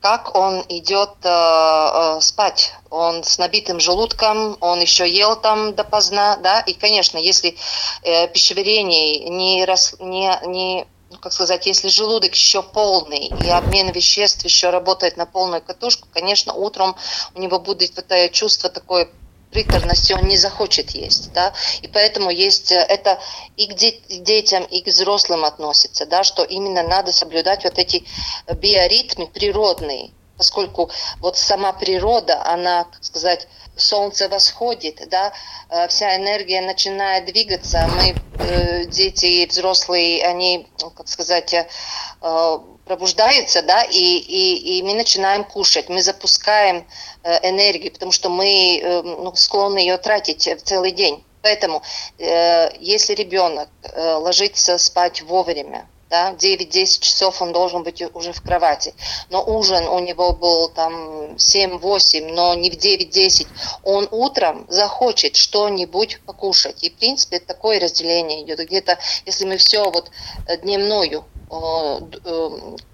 как 0.00 0.36
он 0.36 0.64
идет 0.68 1.10
э, 1.22 1.28
э, 1.28 2.20
спать. 2.20 2.72
Он 2.90 3.24
с 3.24 3.38
набитым 3.38 3.80
желудком, 3.80 4.56
он 4.60 4.80
еще 4.80 5.08
ел 5.08 5.36
там 5.36 5.74
допоздна, 5.74 6.36
да, 6.36 6.60
и, 6.60 6.72
конечно, 6.72 7.18
если 7.18 7.56
э, 8.02 8.28
пищеварение 8.28 9.28
не, 9.28 9.64
рас, 9.64 9.96
не, 10.00 10.38
не 10.46 10.86
ну, 11.10 11.18
как 11.18 11.32
сказать, 11.32 11.66
если 11.66 11.88
желудок 11.88 12.34
еще 12.34 12.62
полный 12.62 13.28
и 13.28 13.48
обмен 13.48 13.90
веществ 13.90 14.44
еще 14.44 14.70
работает 14.70 15.16
на 15.16 15.24
полную 15.24 15.62
катушку, 15.62 16.08
конечно, 16.12 16.52
утром 16.52 16.96
у 17.34 17.40
него 17.40 17.60
будет 17.60 17.98
это 17.98 18.28
чувство 18.28 18.70
такое 18.70 19.08
приторности 19.50 20.12
он 20.12 20.26
не 20.26 20.36
захочет 20.36 20.90
есть, 20.90 21.32
да, 21.32 21.52
и 21.82 21.88
поэтому 21.88 22.30
есть 22.30 22.72
э, 22.72 22.76
это 22.76 23.18
и 23.56 23.66
к 23.66 23.74
детям, 23.74 24.64
и 24.64 24.82
к 24.82 24.86
взрослым 24.86 25.44
относится, 25.44 26.06
да, 26.06 26.24
что 26.24 26.44
именно 26.44 26.82
надо 26.82 27.12
соблюдать 27.12 27.64
вот 27.64 27.78
эти 27.78 28.04
биоритмы 28.52 29.26
природные, 29.28 30.10
поскольку 30.36 30.90
вот 31.20 31.36
сама 31.36 31.72
природа, 31.72 32.44
она, 32.44 32.84
как 32.84 33.04
сказать, 33.04 33.48
солнце 33.76 34.28
восходит, 34.28 35.08
да, 35.08 35.32
э, 35.70 35.88
вся 35.88 36.16
энергия 36.16 36.60
начинает 36.60 37.26
двигаться, 37.26 37.88
мы, 37.88 38.16
э, 38.38 38.84
дети 38.86 39.26
и 39.26 39.46
взрослые, 39.46 40.24
они, 40.24 40.66
ну, 40.80 40.90
как 40.90 41.08
сказать, 41.08 41.54
пробуждаются, 42.86 43.62
да, 43.62 43.82
и, 43.82 43.98
и, 43.98 44.78
и 44.78 44.82
мы 44.82 44.94
начинаем 44.94 45.44
кушать, 45.44 45.88
мы 45.88 46.02
запускаем 46.02 46.86
э, 47.24 47.48
энергию, 47.48 47.92
потому 47.92 48.12
что 48.12 48.30
мы 48.30 48.80
э, 48.80 49.02
ну, 49.02 49.34
склонны 49.34 49.78
ее 49.78 49.98
тратить 49.98 50.48
целый 50.64 50.92
день. 50.92 51.24
Поэтому, 51.42 51.82
э, 52.18 52.70
если 52.80 53.14
ребенок 53.14 53.68
э, 53.82 54.14
ложится 54.14 54.78
спать 54.78 55.22
вовремя, 55.22 55.88
да, 56.10 56.32
9-10 56.32 57.00
часов 57.00 57.42
он 57.42 57.52
должен 57.52 57.82
быть 57.82 58.02
уже 58.14 58.32
в 58.32 58.42
кровати. 58.42 58.94
Но 59.30 59.42
ужин 59.44 59.86
у 59.88 59.98
него 59.98 60.32
был 60.32 60.68
там 60.68 61.34
7-8, 61.36 62.32
но 62.32 62.54
не 62.54 62.70
в 62.70 62.74
9-10. 62.74 63.46
Он 63.82 64.08
утром 64.10 64.66
захочет 64.68 65.36
что-нибудь 65.36 66.20
покушать. 66.26 66.82
И, 66.82 66.90
в 66.90 66.96
принципе, 66.96 67.40
такое 67.40 67.80
разделение 67.80 68.42
идет. 68.42 68.60
Где-то, 68.60 68.98
если 69.24 69.44
мы 69.44 69.56
все 69.56 69.90
вот 69.90 70.10
э, 70.46 70.56
дневную 70.58 71.24
Э, 71.48 72.00
э, 72.24 72.50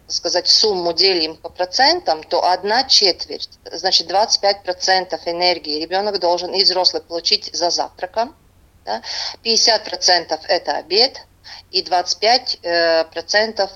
сказать, 0.09 0.47
сумму 0.47 0.93
делим 0.93 1.37
по 1.37 1.49
процентам, 1.49 2.23
то 2.23 2.45
одна 2.45 2.85
четверть, 2.85 3.49
значит 3.65 4.09
25 4.09 4.63
процентов 4.63 5.27
энергии 5.27 5.81
ребенок 5.81 6.21
должен 6.21 6.53
и 6.53 6.63
взрослый 6.63 7.01
получить 7.01 7.49
за 7.55 7.71
завтраком, 7.71 8.37
да? 8.85 9.01
50 9.43 9.85
процентов 9.85 10.41
это 10.49 10.77
обед 10.77 11.23
и 11.71 11.83
25 11.83 12.59
э, 12.63 13.05
процентов 13.05 13.71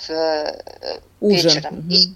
вечером. 1.20 1.78
Угу. 1.78 1.90
И, 1.90 2.14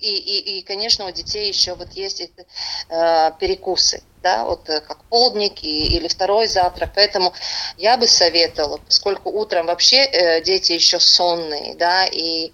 и, 0.00 0.16
и, 0.16 0.58
и, 0.58 0.62
конечно, 0.62 1.06
у 1.06 1.10
детей 1.10 1.48
еще 1.48 1.74
вот 1.74 1.92
есть 1.92 2.20
э, 2.20 3.30
перекусы 3.38 4.02
да, 4.22 4.44
вот 4.44 4.68
э, 4.68 4.80
как 4.80 5.04
полдник 5.04 5.62
и, 5.62 5.96
или 5.96 6.08
второй 6.08 6.46
завтрак. 6.46 6.92
Поэтому 6.94 7.32
я 7.78 7.96
бы 7.96 8.06
советовала, 8.06 8.78
поскольку 8.78 9.30
утром 9.30 9.66
вообще 9.66 10.04
э, 10.04 10.42
дети 10.42 10.72
еще 10.72 11.00
сонные, 11.00 11.74
да, 11.74 12.06
и, 12.06 12.52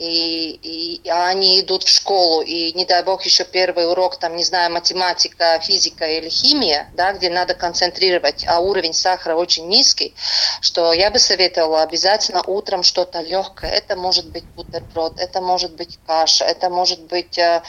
и, 0.00 0.98
и 1.02 1.08
они 1.10 1.60
идут 1.60 1.82
в 1.84 1.88
школу, 1.88 2.40
и 2.40 2.72
не 2.72 2.86
дай 2.86 3.02
бог 3.02 3.22
еще 3.26 3.44
первый 3.44 3.86
урок, 3.86 4.16
там, 4.16 4.34
не 4.34 4.44
знаю, 4.44 4.72
математика, 4.72 5.60
физика 5.60 6.06
или 6.06 6.30
химия, 6.30 6.88
да, 6.94 7.12
где 7.12 7.28
надо 7.28 7.52
концентрировать, 7.52 8.46
а 8.48 8.60
уровень 8.60 8.94
сахара 8.94 9.36
очень 9.36 9.68
низкий, 9.68 10.14
что 10.62 10.94
я 10.94 11.10
бы 11.10 11.18
советовала 11.18 11.82
обязательно 11.82 12.42
утром 12.46 12.82
что-то 12.82 13.20
легкое. 13.20 13.70
Это 13.70 13.94
может 13.94 14.26
быть 14.30 14.44
бутерброд, 14.56 15.20
это 15.20 15.42
может 15.42 15.74
быть 15.74 15.98
каша, 16.06 16.46
это 16.46 16.70
может 16.70 17.00
быть... 17.00 17.36
Э, 17.36 17.60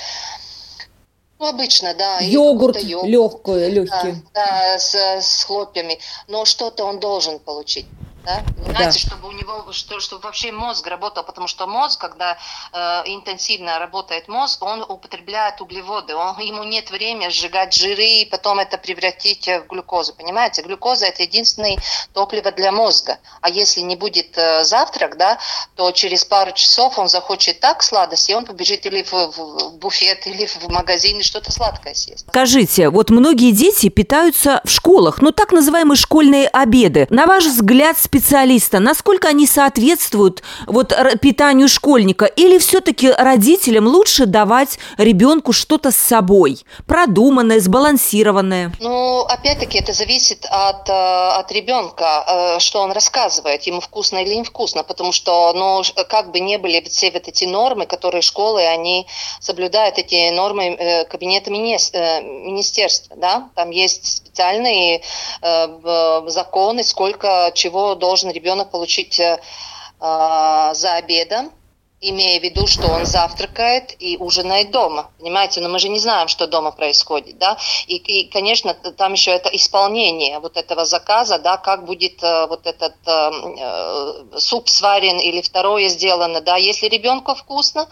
ну, 1.38 1.48
обычно, 1.48 1.94
да. 1.96 2.20
Йогурт, 2.22 2.82
йогурт 2.82 3.10
легкий, 3.10 3.70
легкий. 3.72 4.24
Да, 4.34 4.76
да 4.76 4.80
с, 4.80 4.96
с 4.96 5.44
хлопьями. 5.44 6.00
Но 6.28 6.46
что-то 6.46 6.86
он 6.86 7.02
должен 7.02 7.40
получить. 7.40 7.88
Да? 8.24 8.44
Понимаете, 8.56 9.00
да. 9.00 9.08
чтобы 9.08 9.28
у 9.30 9.32
него, 9.32 9.72
что, 9.72 10.00
чтобы 10.00 10.24
вообще 10.24 10.52
мозг 10.52 10.86
работал, 10.88 11.24
потому 11.24 11.48
что 11.48 11.68
мозг, 11.68 12.00
когда 12.00 12.38
э, 12.72 12.78
интенсивно 13.06 13.80
работает 13.80 14.28
мозг, 14.28 14.62
он 14.64 14.84
употребляет 14.88 15.62
углеводы, 15.62 16.16
он, 16.16 16.40
ему 16.40 16.64
нет 16.64 16.92
времени 16.92 17.30
сжигать 17.30 17.74
жиры 17.74 18.06
и 18.06 18.26
потом 18.26 18.60
это 18.60 18.78
превратить 18.78 19.48
в 19.48 19.68
глюкозу, 19.68 20.14
понимаете? 20.14 20.62
Глюкоза 20.62 21.08
это 21.08 21.24
единственное 21.24 21.78
топливо 22.14 22.52
для 22.52 22.72
мозга, 22.72 23.18
а 23.42 23.50
если 23.50 23.82
не 23.82 23.96
будет 23.96 24.38
э, 24.38 24.64
завтрак, 24.64 25.18
да, 25.18 25.40
то 25.76 25.92
через 25.92 26.24
пару 26.24 26.52
часов 26.52 27.00
он 27.00 27.08
захочет 27.08 27.60
так 27.60 27.82
сладости, 27.82 28.32
и 28.32 28.36
он 28.36 28.46
побежит 28.46 28.86
или 28.86 29.04
в, 29.04 29.12
в, 29.12 29.38
в 29.38 29.78
буфет, 29.78 30.28
или 30.28 30.46
в 30.46 30.68
магазин, 30.70 31.20
и 31.20 31.24
что-то 31.24 31.52
сладкое 31.52 31.94
съест. 31.94 32.28
Скажите, 32.30 32.90
вот 32.90 33.10
многие 33.10 33.52
дети 33.52 33.90
питаются 33.90 34.62
в 34.64 34.70
школах, 34.70 35.22
ну 35.22 35.32
так 35.32 35.52
называемые 35.52 35.98
школьные 35.98 36.48
обеды. 36.48 37.08
На 37.10 37.26
ваш 37.26 37.46
взгляд, 37.46 37.98
специалиста, 38.12 38.80
насколько 38.80 39.30
они 39.30 39.48
соответствуют 39.48 40.44
вот 40.68 40.94
питанию 41.22 41.70
школьника, 41.70 42.26
или 42.26 42.58
все-таки 42.58 43.10
родителям 43.10 43.88
лучше 43.88 44.26
давать 44.26 44.80
ребенку 44.98 45.54
что-то 45.54 45.92
с 45.92 45.96
собой, 45.96 46.60
продуманное, 46.86 47.62
сбалансированное? 47.62 48.74
Ну, 48.82 49.22
опять-таки, 49.22 49.80
это 49.80 49.94
зависит 49.94 50.46
от, 50.50 50.90
э, 50.90 50.92
от 50.92 51.50
ребенка, 51.54 52.26
э, 52.28 52.60
что 52.60 52.82
он 52.82 52.92
рассказывает, 52.92 53.64
ему 53.64 53.80
вкусно 53.80 54.18
или 54.18 54.36
невкусно, 54.36 54.84
потому 54.84 55.14
что, 55.14 55.54
ну, 55.54 55.82
как 56.10 56.32
бы 56.32 56.42
не 56.42 56.58
были 56.58 56.82
все 56.90 57.12
вот 57.12 57.30
эти 57.30 57.46
нормы, 57.46 57.86
которые 57.86 58.22
школы, 58.22 58.66
они 58.66 59.08
соблюдают 59.40 59.98
эти 59.98 60.32
нормы 60.32 60.76
э, 60.78 61.06
кабинета 61.06 61.50
министерства, 61.50 63.16
да, 63.16 63.50
там 63.56 63.70
есть 63.70 64.18
специальные 64.18 65.02
законы, 66.28 66.84
сколько 66.84 67.52
чего 67.54 67.96
должен 68.02 68.30
ребенок 68.32 68.72
получить 68.72 69.18
э, 69.20 69.40
а, 70.02 70.74
за 70.74 70.96
обедом, 70.96 71.52
имея 72.02 72.40
в 72.40 72.44
виду, 72.44 72.66
что 72.66 72.88
он 72.88 73.06
завтракает 73.06 73.96
и 74.00 74.18
ужинает 74.18 74.72
дома. 74.72 75.12
Понимаете, 75.20 75.62
но 75.62 75.70
мы 75.70 75.78
же 75.78 75.88
не 75.88 76.00
знаем, 76.00 76.28
что 76.28 76.48
дома 76.48 76.72
происходит, 76.72 77.38
да. 77.38 77.58
И, 77.88 77.96
и 77.96 78.28
конечно, 78.28 78.74
там 78.74 79.14
еще 79.14 79.32
это 79.32 79.50
исполнение 79.50 80.40
вот 80.40 80.58
этого 80.58 80.86
заказа, 80.86 81.38
да, 81.38 81.58
как 81.58 81.86
будет 81.86 82.24
э, 82.24 82.48
вот 82.48 82.66
этот 82.66 82.96
э, 83.06 83.32
э, 83.60 84.40
суп 84.40 84.68
сварен 84.68 85.20
или 85.20 85.42
второе 85.42 85.90
сделано, 85.90 86.42
да. 86.42 86.58
Если 86.58 86.88
ребенку 86.88 87.36
вкусно, 87.36 87.88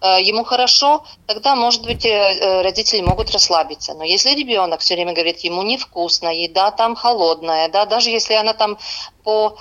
э, 0.00 0.22
ему 0.22 0.44
хорошо, 0.44 1.04
тогда, 1.26 1.54
может 1.54 1.82
быть, 1.82 2.06
э, 2.06 2.62
родители 2.62 3.02
могут 3.02 3.30
расслабиться. 3.30 3.92
Но 3.92 4.04
если 4.04 4.30
ребенок 4.30 4.80
все 4.80 4.94
время 4.94 5.12
говорит, 5.12 5.40
ему 5.40 5.62
невкусно, 5.62 6.28
еда 6.28 6.70
там 6.70 6.96
холодная, 6.96 7.68
да, 7.68 7.84
даже 7.84 8.08
если 8.08 8.32
она 8.32 8.54
там 8.54 8.78
по 9.24 9.58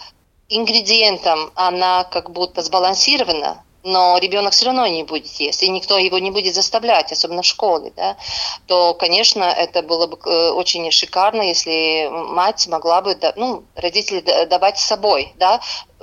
ингредиентам 0.48 1.52
она 1.56 2.04
как 2.04 2.30
будто 2.32 2.62
сбалансирована, 2.62 3.64
но 3.84 4.18
ребенок 4.18 4.54
все 4.54 4.66
равно 4.66 4.88
не 4.88 5.04
будет 5.04 5.28
есть, 5.40 5.64
и 5.64 5.70
никто 5.70 5.98
его 5.98 6.20
не 6.20 6.32
будет 6.32 6.56
заставлять, 6.56 7.12
особенно 7.12 7.42
в 7.42 7.46
школе, 7.46 7.92
да, 7.96 8.18
то, 8.68 8.94
конечно, 8.94 9.44
это 9.44 9.82
было 9.82 10.08
бы 10.08 10.18
э, 10.26 10.52
очень 10.52 10.90
шикарно, 10.92 11.42
если 11.42 12.10
мать 12.12 12.68
могла 12.68 13.02
бы, 13.02 13.18
ну, 13.36 13.64
родители 13.76 14.22
давать 14.46 14.78
с 14.78 14.84
собой, 14.84 15.34
да, 15.38 15.60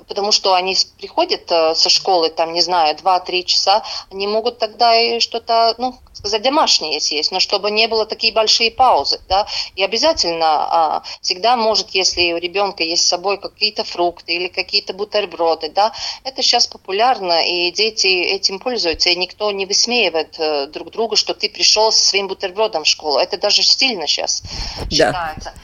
потому 0.09 0.33
что 0.33 0.55
они 0.55 0.77
приходят 0.99 1.51
э, 1.51 1.75
со 1.75 1.89
школы, 1.91 2.31
там, 2.31 2.53
не 2.53 2.61
знаю, 2.61 2.97
2-3 2.97 3.45
часа, 3.45 3.85
они 4.11 4.27
могут 4.27 4.59
тогда 4.59 4.95
и 4.97 5.21
что-то, 5.21 5.75
ну, 5.79 5.99
сказать, 6.19 6.43
домашнее 6.43 7.01
съесть, 7.01 7.31
но 7.31 7.41
чтобы 7.41 7.71
не 7.71 7.87
было 7.87 8.05
такие 8.05 8.33
большие 8.33 8.71
паузы, 8.71 9.21
да, 9.29 9.47
и 9.77 9.83
обязательно 9.83 10.47
а, 10.47 11.03
всегда 11.21 11.57
может, 11.57 11.91
если 11.91 12.33
у 12.33 12.39
ребенка 12.39 12.83
есть 12.83 13.05
с 13.05 13.09
собой 13.09 13.39
какие-то 13.39 13.85
фрукты 13.85 14.33
или 14.33 14.49
какие-то 14.49 14.95
бутерброды, 14.95 15.71
да, 15.71 15.93
это 16.25 16.43
сейчас 16.43 16.67
популярно, 16.67 17.47
и 17.47 17.71
дети 17.71 18.07
этим 18.07 18.59
пользуются, 18.59 19.11
и 19.11 19.17
никто 19.17 19.51
не 19.53 19.67
высмеивает 19.67 20.39
э, 20.39 20.67
друг 20.67 20.91
друга, 20.91 21.17
что 21.17 21.35
ты 21.35 21.49
пришел 21.49 21.93
со 21.93 22.05
своим 22.05 22.29
бутербродом 22.29 22.85
в 22.85 22.89
школу, 22.89 23.19
это 23.19 23.39
даже 23.39 23.63
стильно 23.63 24.07
сейчас 24.07 24.43
да. 24.77 24.91
считается. 24.91 25.55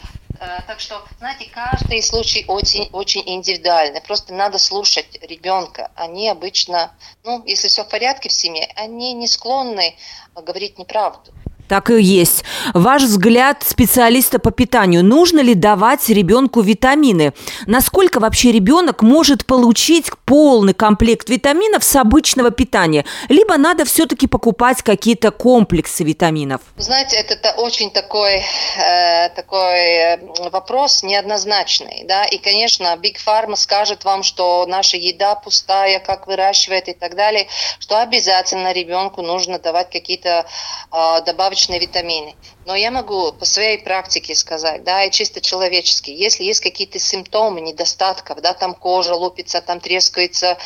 Э, 0.40 0.62
так 0.66 0.80
что, 0.80 1.06
знаете, 1.18 1.46
каждый 1.46 2.02
случай 2.02 2.44
очень, 2.48 2.88
очень 2.92 3.22
индивидуальный. 3.26 4.00
Просто 4.00 4.34
надо 4.34 4.58
слушать 4.58 5.18
ребенка. 5.22 5.90
Они 5.94 6.28
обычно, 6.28 6.92
ну, 7.22 7.42
если 7.46 7.68
все 7.68 7.84
в 7.84 7.88
порядке 7.88 8.28
в 8.28 8.32
семье, 8.32 8.70
они 8.76 9.12
не 9.14 9.28
склонны 9.28 9.96
говорить 10.34 10.78
неправду. 10.78 11.32
Так 11.68 11.90
и 11.90 12.02
есть. 12.02 12.44
Ваш 12.74 13.02
взгляд 13.02 13.62
специалиста 13.62 14.38
по 14.38 14.50
питанию. 14.50 15.02
Нужно 15.02 15.40
ли 15.40 15.54
давать 15.54 16.08
ребенку 16.10 16.60
витамины? 16.60 17.32
Насколько 17.66 18.20
вообще 18.20 18.52
ребенок 18.52 19.02
может 19.02 19.46
получить 19.46 20.10
полный 20.26 20.74
комплект 20.74 21.30
витаминов 21.30 21.82
с 21.82 21.96
обычного 21.96 22.50
питания? 22.50 23.06
Либо 23.30 23.56
надо 23.56 23.86
все-таки 23.86 24.26
покупать 24.26 24.82
какие-то 24.82 25.30
комплексы 25.30 26.04
витаминов? 26.04 26.60
Знаете, 26.76 27.16
это 27.16 27.52
очень 27.56 27.90
такой, 27.90 28.42
э, 28.76 29.30
такой 29.30 29.78
э, 29.78 30.18
вопрос 30.50 31.02
неоднозначный. 31.02 32.04
Да? 32.06 32.24
И, 32.26 32.36
конечно, 32.36 32.94
Big 32.96 33.16
Pharma 33.24 33.56
скажет 33.56 34.04
вам, 34.04 34.22
что 34.22 34.66
наша 34.66 34.98
еда 34.98 35.34
пустая, 35.34 35.98
как 35.98 36.26
выращивает 36.26 36.88
и 36.88 36.92
так 36.92 37.16
далее, 37.16 37.46
что 37.78 38.00
обязательно 38.02 38.72
ребенку 38.72 39.22
нужно 39.22 39.58
давать 39.58 39.90
какие-то 39.90 40.44
э, 40.92 41.22
добавки 41.24 41.53
добавочные 41.54 41.80
витамины. 41.80 42.34
Но 42.66 42.74
я 42.74 42.90
могу 42.90 43.32
по 43.32 43.44
своей 43.44 43.78
практике 43.78 44.34
сказать, 44.34 44.82
да, 44.84 45.04
и 45.04 45.10
чисто 45.10 45.40
человечески, 45.40 46.10
если 46.10 46.44
есть 46.44 46.60
какие-то 46.60 46.98
симптомы 46.98 47.60
недостатков, 47.60 48.40
да, 48.40 48.54
там 48.54 48.74
кожа 48.74 49.14
лупится, 49.14 49.60
там 49.60 49.80
трескается, 49.80 50.58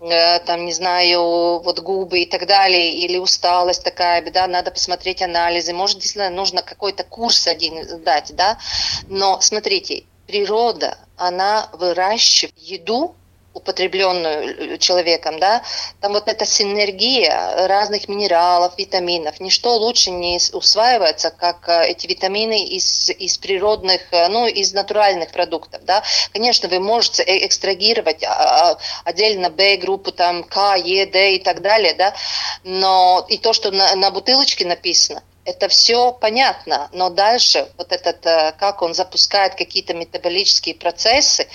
э, 0.00 0.38
там, 0.40 0.66
не 0.66 0.72
знаю, 0.72 1.60
вот 1.60 1.80
губы 1.80 2.20
и 2.20 2.26
так 2.26 2.46
далее, 2.46 2.92
или 2.92 3.16
усталость 3.18 3.84
такая, 3.84 4.22
да, 4.30 4.46
надо 4.46 4.70
посмотреть 4.70 5.22
анализы, 5.22 5.72
может, 5.72 5.98
действительно 5.98 6.30
нужно 6.30 6.62
какой-то 6.62 7.04
курс 7.04 7.46
один 7.46 8.02
дать, 8.04 8.34
да, 8.34 8.58
но 9.08 9.40
смотрите, 9.40 10.04
природа, 10.26 10.98
она 11.16 11.70
выращивает 11.72 12.54
еду, 12.58 13.14
употребленную 13.54 14.78
человеком, 14.78 15.38
да, 15.38 15.62
там 16.00 16.12
вот 16.12 16.28
эта 16.28 16.44
синергия 16.44 17.66
разных 17.66 18.08
минералов, 18.08 18.76
витаминов, 18.76 19.40
ничто 19.40 19.76
лучше 19.76 20.10
не 20.10 20.38
усваивается, 20.52 21.30
как 21.30 21.68
э, 21.68 21.88
эти 21.88 22.06
витамины 22.06 22.64
из, 22.64 23.10
из 23.10 23.38
природных, 23.38 24.02
э, 24.10 24.28
ну, 24.28 24.46
из 24.46 24.72
натуральных 24.72 25.30
продуктов, 25.30 25.84
да. 25.84 26.02
Конечно, 26.32 26.68
вы 26.68 26.80
можете 26.80 27.22
э, 27.22 27.46
экстрагировать 27.46 28.24
а, 28.24 28.72
а, 28.72 28.78
отдельно 29.04 29.50
B-группу, 29.50 30.10
там, 30.12 30.42
К, 30.42 30.76
Е, 30.76 31.06
Д 31.06 31.36
и 31.36 31.38
так 31.38 31.62
далее, 31.62 31.94
да, 31.94 32.14
но 32.64 33.24
и 33.28 33.38
то, 33.38 33.52
что 33.52 33.70
на, 33.70 33.94
на 33.94 34.10
бутылочке 34.10 34.66
написано– 34.66 35.22
это 35.44 35.68
все 35.68 36.12
понятно, 36.12 36.88
но 36.92 37.10
дальше 37.10 37.68
вот 37.76 37.92
этот, 37.92 38.24
э, 38.24 38.54
как 38.58 38.80
он 38.82 38.94
запускает 38.94 39.54
какие-то 39.54 39.92
метаболические 39.92 40.74
процессы, 40.74 41.46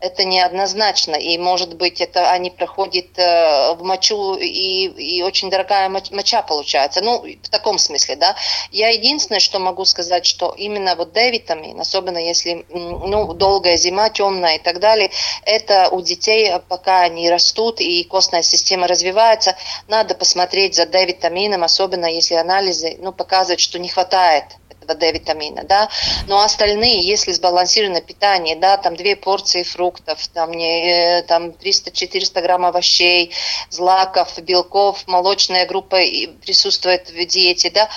это 0.00 0.24
неоднозначно, 0.24 1.14
и 1.14 1.36
может 1.38 1.76
быть 1.76 2.00
это 2.00 2.30
они 2.30 2.50
проходят 2.50 3.18
э, 3.18 3.74
в 3.74 3.82
мочу, 3.82 4.34
и, 4.34 4.86
и 4.86 5.22
очень 5.22 5.50
дорогая 5.50 5.88
моча 5.88 6.42
получается, 6.42 7.02
ну, 7.02 7.20
в 7.20 7.48
таком 7.50 7.78
смысле, 7.78 8.16
да. 8.16 8.34
Я 8.70 8.88
единственное, 8.88 9.40
что 9.40 9.58
могу 9.58 9.84
сказать, 9.84 10.24
что 10.24 10.54
именно 10.56 10.94
вот 10.96 11.12
D-витамин, 11.12 11.78
особенно 11.78 12.18
если, 12.18 12.64
ну, 12.70 13.32
долгая 13.34 13.76
зима, 13.76 14.08
темная 14.08 14.56
и 14.56 14.58
так 14.58 14.80
далее, 14.80 15.10
это 15.44 15.88
у 15.90 16.00
детей, 16.00 16.50
пока 16.68 17.00
они 17.00 17.30
растут 17.30 17.80
и 17.80 18.04
костная 18.04 18.42
система 18.42 18.86
развивается, 18.88 19.56
надо 19.88 20.14
посмотреть 20.14 20.74
за 20.74 20.86
D-витамином, 20.86 21.62
особенно 21.62 22.06
если 22.06 22.34
анализы, 22.34 22.96
ну, 23.00 23.12
пока 23.12 23.33
показывает, 23.34 23.58
что 23.58 23.80
не 23.80 23.88
хватает 23.88 24.44
этого 24.70 24.96
D-витамина, 24.96 25.64
да, 25.64 25.88
но 26.28 26.40
остальные, 26.40 27.00
если 27.00 27.32
сбалансированное 27.32 28.00
питание, 28.00 28.54
да, 28.54 28.76
там 28.76 28.94
две 28.94 29.16
порции 29.16 29.64
фруктов, 29.64 30.28
там, 30.28 30.52
не, 30.52 31.18
э, 31.18 31.22
там 31.22 31.50
300-400 31.50 32.42
грамм 32.42 32.64
овощей, 32.64 33.32
злаков, 33.70 34.38
белков, 34.38 35.04
молочная 35.08 35.66
группа 35.66 35.96
присутствует 36.44 37.10
в 37.10 37.26
диете, 37.26 37.70
да, 37.70 37.88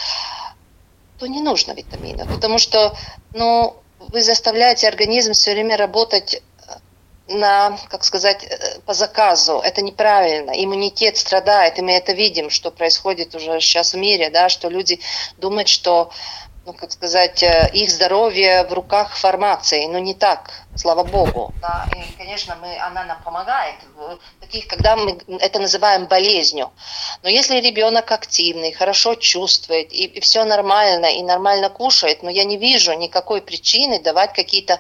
то 1.20 1.28
не 1.28 1.42
нужно 1.42 1.74
витаминов, 1.74 2.28
потому 2.34 2.58
что, 2.58 2.96
ну, 3.34 3.76
вы 4.00 4.24
заставляете 4.24 4.88
организм 4.88 5.34
все 5.34 5.52
время 5.52 5.78
работать 5.78 6.42
на, 7.28 7.78
как 7.90 8.04
сказать, 8.04 8.44
э, 8.44 8.80
по 8.86 8.94
заказу. 8.94 9.60
Это 9.60 9.82
неправильно. 9.82 10.52
Иммунитет 10.52 11.18
страдает, 11.18 11.78
и 11.78 11.82
мы 11.82 11.94
это 11.94 12.14
видим, 12.14 12.50
что 12.50 12.72
происходит 12.72 13.36
уже 13.36 13.60
сейчас 13.60 13.94
в 13.94 13.98
мире, 13.98 14.30
да, 14.30 14.50
что 14.50 14.70
люди 14.70 15.00
думают, 15.38 15.68
что 15.68 16.12
ну, 16.68 16.74
как 16.74 16.92
сказать, 16.92 17.42
э, 17.44 17.70
их 17.72 17.90
здоровье 17.90 18.66
в 18.66 18.74
руках 18.74 19.16
формации, 19.16 19.86
но 19.86 20.00
не 20.00 20.14
так, 20.14 20.52
слава 20.76 21.06
богу. 21.06 21.54
Да, 21.62 21.88
и, 21.96 22.12
конечно, 22.18 22.58
мы, 22.62 22.78
она 22.78 23.06
нам 23.06 23.24
помогает, 23.24 23.76
в 23.96 24.20
таких, 24.42 24.68
когда 24.68 24.98
мы 24.98 25.18
это 25.40 25.60
называем 25.60 26.08
болезнью. 26.08 26.72
Но 27.24 27.30
если 27.30 27.62
ребенок 27.62 28.12
активный, 28.12 28.74
хорошо 28.74 29.16
чувствует, 29.16 29.94
и, 29.94 30.08
и 30.08 30.20
все 30.20 30.44
нормально, 30.44 31.06
и 31.06 31.24
нормально 31.24 31.70
кушает, 31.70 32.22
но 32.22 32.30
я 32.30 32.44
не 32.44 32.58
вижу 32.58 32.92
никакой 32.92 33.42
причины 33.42 34.02
давать 34.02 34.34
какие-то 34.34 34.78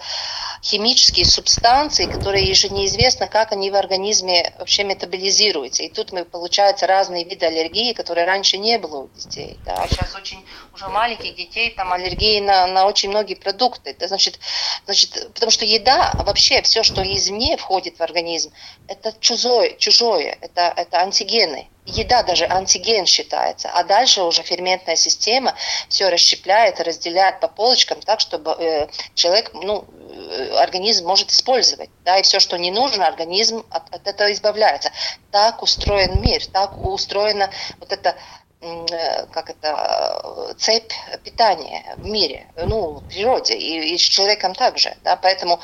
химические 0.63 1.26
субстанции, 1.26 2.06
которые 2.06 2.46
еще 2.46 2.70
неизвестно, 2.70 3.28
как 3.28 3.52
они 3.52 3.72
в 3.72 3.76
организме 3.76 4.54
вообще 4.58 4.84
метаболизируются. 4.84 5.84
И 5.84 5.89
тут 5.89 6.12
мы, 6.12 6.26
получается, 6.26 6.88
разные 6.88 7.24
виды 7.24 7.46
аллергии, 7.46 7.93
которые 7.93 8.26
раньше 8.26 8.58
не 8.58 8.78
было 8.78 9.04
у 9.04 9.10
детей. 9.15 9.58
Да. 9.65 9.76
А 9.84 9.88
сейчас 9.88 10.15
очень 10.15 10.43
уже 10.74 10.88
маленьких 10.88 11.36
детей 11.36 11.72
там 11.72 11.91
аллергии 11.93 12.39
на, 12.39 12.67
на 12.67 12.86
очень 12.86 13.10
многие 13.10 13.36
продукты. 13.36 13.91
Это 13.91 14.08
значит, 14.08 14.39
значит, 14.86 15.32
потому 15.34 15.52
что 15.52 15.65
еда, 15.65 16.12
вообще 16.15 16.62
все, 16.62 16.84
что 16.84 17.02
извне 17.02 17.58
входит 17.58 17.98
в 17.98 18.02
организм, 18.02 18.52
это 18.88 19.13
чужое, 19.20 19.76
чужое 19.78 20.38
это, 20.41 20.74
это 20.76 21.00
антигены 21.00 21.67
еда 21.88 22.23
даже 22.23 22.45
антиген 22.45 23.06
считается, 23.06 23.69
а 23.69 23.84
дальше 23.84 24.21
уже 24.21 24.43
ферментная 24.43 24.95
система 24.95 25.56
все 25.89 26.10
расщепляет, 26.10 26.80
разделяет 26.82 27.39
по 27.39 27.47
полочкам 27.47 28.02
так, 28.02 28.19
чтобы 28.19 28.52
э, 28.52 28.88
человек, 29.15 29.52
ну, 29.54 29.86
э, 30.10 30.58
организм 30.58 31.08
может 31.08 31.32
использовать, 31.32 31.89
да, 32.04 32.17
и 32.17 32.23
все, 32.23 32.39
что 32.39 32.58
не 32.58 32.71
нужно, 32.71 33.08
организм 33.08 33.65
от, 33.69 33.93
от 33.93 34.08
этого 34.08 34.32
избавляется. 34.32 34.91
Так 35.32 35.63
устроен 35.63 36.21
мир, 36.21 36.45
так 36.47 36.78
устроена 36.78 37.50
вот 37.80 37.91
эта 37.91 38.15
Э, 38.60 39.28
как 39.28 39.52
это, 39.52 40.56
цепь 40.58 40.91
питания 41.23 41.95
в 41.97 42.08
мире, 42.08 42.47
ну, 42.56 43.02
в 43.02 43.04
природе, 43.04 43.56
и, 43.56 43.93
и 43.93 43.97
с 44.00 44.02
человеком 44.02 44.56
также, 44.56 44.97
да, 45.04 45.15
поэтому 45.15 45.60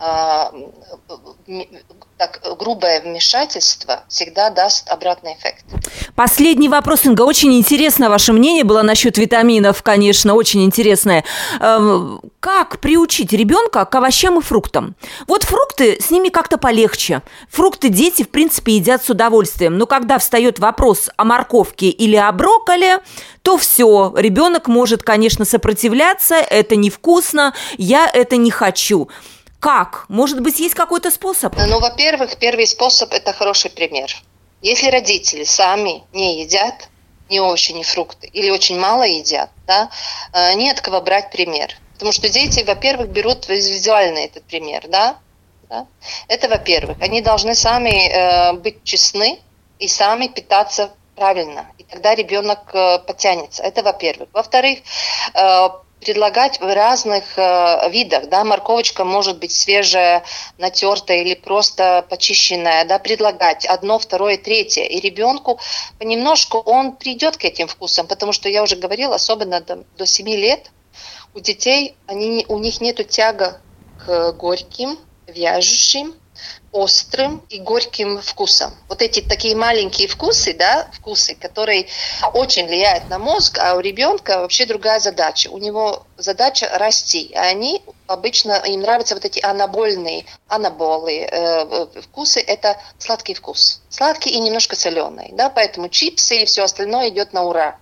э, 0.00 0.50
так 2.22 2.40
грубое 2.58 3.00
вмешательство 3.00 4.04
всегда 4.08 4.50
даст 4.50 4.88
обратный 4.88 5.34
эффект. 5.34 5.64
Последний 6.14 6.68
вопрос, 6.68 7.04
Инга. 7.04 7.22
Очень 7.22 7.54
интересно 7.54 8.08
ваше 8.08 8.32
мнение 8.32 8.62
было 8.62 8.82
насчет 8.82 9.18
витаминов, 9.18 9.82
конечно, 9.82 10.34
очень 10.34 10.62
интересное. 10.62 11.24
Эм, 11.58 12.20
как 12.38 12.78
приучить 12.78 13.32
ребенка 13.32 13.84
к 13.84 13.94
овощам 13.96 14.38
и 14.38 14.42
фруктам? 14.42 14.94
Вот 15.26 15.42
фрукты, 15.42 15.98
с 16.00 16.10
ними 16.10 16.28
как-то 16.28 16.58
полегче. 16.58 17.22
Фрукты 17.50 17.88
дети, 17.88 18.22
в 18.22 18.28
принципе, 18.28 18.76
едят 18.76 19.04
с 19.04 19.10
удовольствием. 19.10 19.76
Но 19.76 19.86
когда 19.86 20.18
встает 20.18 20.60
вопрос 20.60 21.10
о 21.16 21.24
морковке 21.24 21.88
или 21.88 22.14
о 22.14 22.30
брокколи, 22.30 22.98
то 23.42 23.58
все, 23.58 24.14
ребенок 24.16 24.68
может, 24.68 25.02
конечно, 25.02 25.44
сопротивляться, 25.44 26.36
это 26.36 26.76
невкусно, 26.76 27.52
я 27.78 28.08
это 28.08 28.36
не 28.36 28.52
хочу. 28.52 29.08
Как? 29.62 30.06
Может 30.08 30.40
быть, 30.40 30.58
есть 30.58 30.74
какой-то 30.74 31.12
способ? 31.12 31.54
Ну, 31.56 31.78
во-первых, 31.78 32.36
первый 32.36 32.66
способ– 32.66 33.12
это 33.14 33.32
хороший 33.32 33.70
пример. 33.70 34.10
Если 34.60 34.90
родители 34.90 35.44
сами 35.44 36.02
не 36.12 36.42
едят 36.42 36.88
ни 37.30 37.38
овощи, 37.38 37.70
ни 37.70 37.84
фрукты, 37.84 38.26
или 38.26 38.50
очень 38.50 38.76
мало 38.76 39.04
едят, 39.04 39.50
да, 39.68 39.88
э, 40.32 40.54
не 40.54 40.68
от 40.68 40.80
кого 40.80 41.00
брать 41.00 41.30
пример. 41.30 41.76
Потому 41.92 42.10
что 42.10 42.28
дети, 42.28 42.64
во-первых, 42.64 43.10
берут 43.10 43.48
визуально 43.48 44.18
этот 44.18 44.42
пример, 44.42 44.88
да, 44.88 45.18
да? 45.68 45.86
Это 46.26 46.48
во-первых. 46.48 46.96
Они 47.00 47.22
должны 47.22 47.54
сами 47.54 48.08
э, 48.08 48.54
быть 48.54 48.82
честны 48.82 49.38
и 49.78 49.86
сами 49.86 50.26
питаться 50.26 50.90
правильно. 51.14 51.66
И 51.78 51.84
тогда 51.84 52.16
ребенок 52.16 52.74
э, 52.74 52.98
потянется. 52.98 53.62
Это 53.62 53.84
во-первых. 53.84 54.28
Во-вторых, 54.32 54.80
э, 55.34 55.68
предлагать 56.04 56.60
в 56.60 56.74
разных 56.74 57.24
э, 57.36 57.90
видах, 57.90 58.28
да, 58.28 58.44
морковочка 58.44 59.04
может 59.04 59.38
быть 59.38 59.52
свежая, 59.52 60.24
натертая 60.58 61.22
или 61.22 61.34
просто 61.34 62.04
почищенная, 62.08 62.84
да, 62.84 62.98
предлагать 62.98 63.64
одно, 63.64 63.98
второе, 63.98 64.36
третье, 64.36 64.84
и 64.84 65.00
ребенку 65.00 65.58
понемножку 65.98 66.58
он 66.58 66.92
придет 66.92 67.36
к 67.36 67.44
этим 67.44 67.68
вкусам, 67.68 68.06
потому 68.06 68.32
что 68.32 68.48
я 68.48 68.62
уже 68.62 68.76
говорила, 68.76 69.14
особенно 69.14 69.60
до, 69.60 69.84
до 69.96 70.06
7 70.06 70.28
лет 70.28 70.70
у 71.34 71.40
детей, 71.40 71.96
они, 72.06 72.44
у 72.48 72.58
них 72.58 72.80
нет 72.80 73.08
тяга 73.08 73.60
к 74.04 74.32
горьким, 74.32 74.98
вяжущим, 75.26 76.14
острым 76.72 77.42
и 77.50 77.60
горьким 77.60 78.20
вкусом. 78.20 78.74
Вот 78.88 79.02
эти 79.02 79.20
такие 79.20 79.54
маленькие 79.54 80.08
вкусы, 80.08 80.54
да, 80.54 80.88
вкусы, 80.92 81.34
которые 81.34 81.86
очень 82.32 82.66
влияют 82.66 83.08
на 83.10 83.18
мозг, 83.18 83.58
а 83.58 83.74
у 83.74 83.80
ребенка 83.80 84.40
вообще 84.40 84.64
другая 84.64 84.98
задача. 84.98 85.48
У 85.48 85.58
него 85.58 86.06
задача 86.22 86.68
расти, 86.78 87.32
а 87.34 87.42
они 87.42 87.82
обычно, 88.06 88.62
им 88.66 88.80
нравятся 88.80 89.14
вот 89.14 89.24
эти 89.24 89.40
анабольные, 89.44 90.24
анаболы 90.48 91.20
э, 91.20 91.86
вкусы, 92.02 92.40
это 92.40 92.80
сладкий 92.98 93.34
вкус. 93.34 93.80
Сладкий 93.88 94.30
и 94.30 94.40
немножко 94.40 94.76
соленый, 94.76 95.30
да, 95.32 95.50
поэтому 95.50 95.88
чипсы 95.88 96.42
и 96.42 96.44
все 96.44 96.62
остальное 96.64 97.08
идет 97.08 97.32
на 97.32 97.44
ура. 97.44 97.78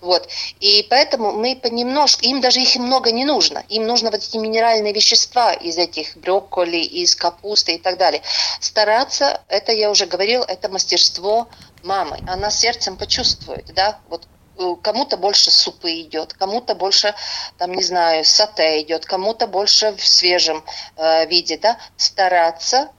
Вот. 0.00 0.28
И 0.60 0.86
поэтому 0.90 1.32
мы 1.32 1.56
понемножку, 1.56 2.24
им 2.24 2.40
даже 2.40 2.60
их 2.60 2.76
много 2.76 3.10
не 3.10 3.24
нужно. 3.24 3.64
Им 3.68 3.86
нужно 3.86 4.10
вот 4.10 4.22
эти 4.22 4.36
минеральные 4.36 4.92
вещества 4.92 5.52
из 5.52 5.78
этих 5.78 6.16
брокколи, 6.16 6.76
из 6.76 7.14
капусты 7.14 7.74
и 7.74 7.78
так 7.78 7.98
далее. 7.98 8.22
Стараться, 8.60 9.40
это 9.48 9.72
я 9.72 9.90
уже 9.90 10.06
говорил, 10.06 10.42
это 10.42 10.68
мастерство 10.68 11.48
мамы. 11.82 12.18
Она 12.26 12.50
сердцем 12.50 12.96
почувствует, 12.96 13.72
да, 13.74 13.98
вот 14.08 14.26
Э, 14.26 14.33
кому-то 14.82 15.16
больше 15.16 15.50
супы 15.50 16.00
идет, 16.00 16.32
кому-то 16.34 16.74
больше, 16.74 17.14
там, 17.58 17.72
не 17.72 17.82
знаю, 17.82 18.24
сате 18.24 18.82
идет, 18.82 19.06
кому-то 19.06 19.46
больше 19.46 19.92
в 19.92 20.06
свежем 20.06 20.64
э, 20.96 21.26
виде, 21.26 21.58
да, 21.58 21.78
стараться 21.96 22.90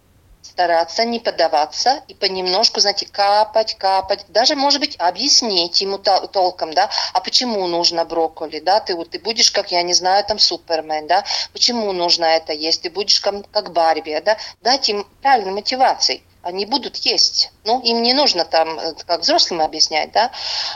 стараться 0.56 1.04
не 1.04 1.20
поддаваться 1.20 2.02
и 2.08 2.14
понемножку, 2.14 2.80
знаете, 2.80 3.06
капать, 3.06 3.76
капать, 3.78 4.26
даже, 4.30 4.56
может 4.56 4.80
быть, 4.80 4.96
объяснить 4.98 5.82
ему 5.82 5.98
толком, 5.98 6.74
да, 6.74 6.90
а 7.14 7.20
почему 7.20 7.68
нужно 7.68 8.06
брокколи, 8.06 8.60
да, 8.60 8.80
ты, 8.80 8.96
ты 9.06 9.20
будешь, 9.20 9.52
как, 9.52 9.72
я 9.72 9.82
не 9.82 9.94
знаю, 9.94 10.24
там, 10.26 10.40
Супермен, 10.40 11.08
да, 11.08 11.26
почему 11.52 11.92
нужно 11.92 12.26
это 12.26 12.54
есть, 12.54 12.84
ты 12.84 12.90
будешь 12.90 13.20
как, 13.20 13.50
как 13.52 13.74
Барби, 13.74 14.22
да, 14.24 14.38
дать 14.62 14.88
им 14.88 15.06
правильную 15.22 15.56
мотивацию 15.56 16.22
они 16.46 16.68
будут 16.68 16.98
есть. 16.98 17.52
Ну, 17.66 17.82
им 17.82 18.04
не 18.04 18.14
нужно 18.14 18.46
там, 18.46 18.78
э, 18.78 18.94
как 19.08 19.22
взрослым 19.22 19.62
объяснять, 19.62 20.12
да, 20.12 20.32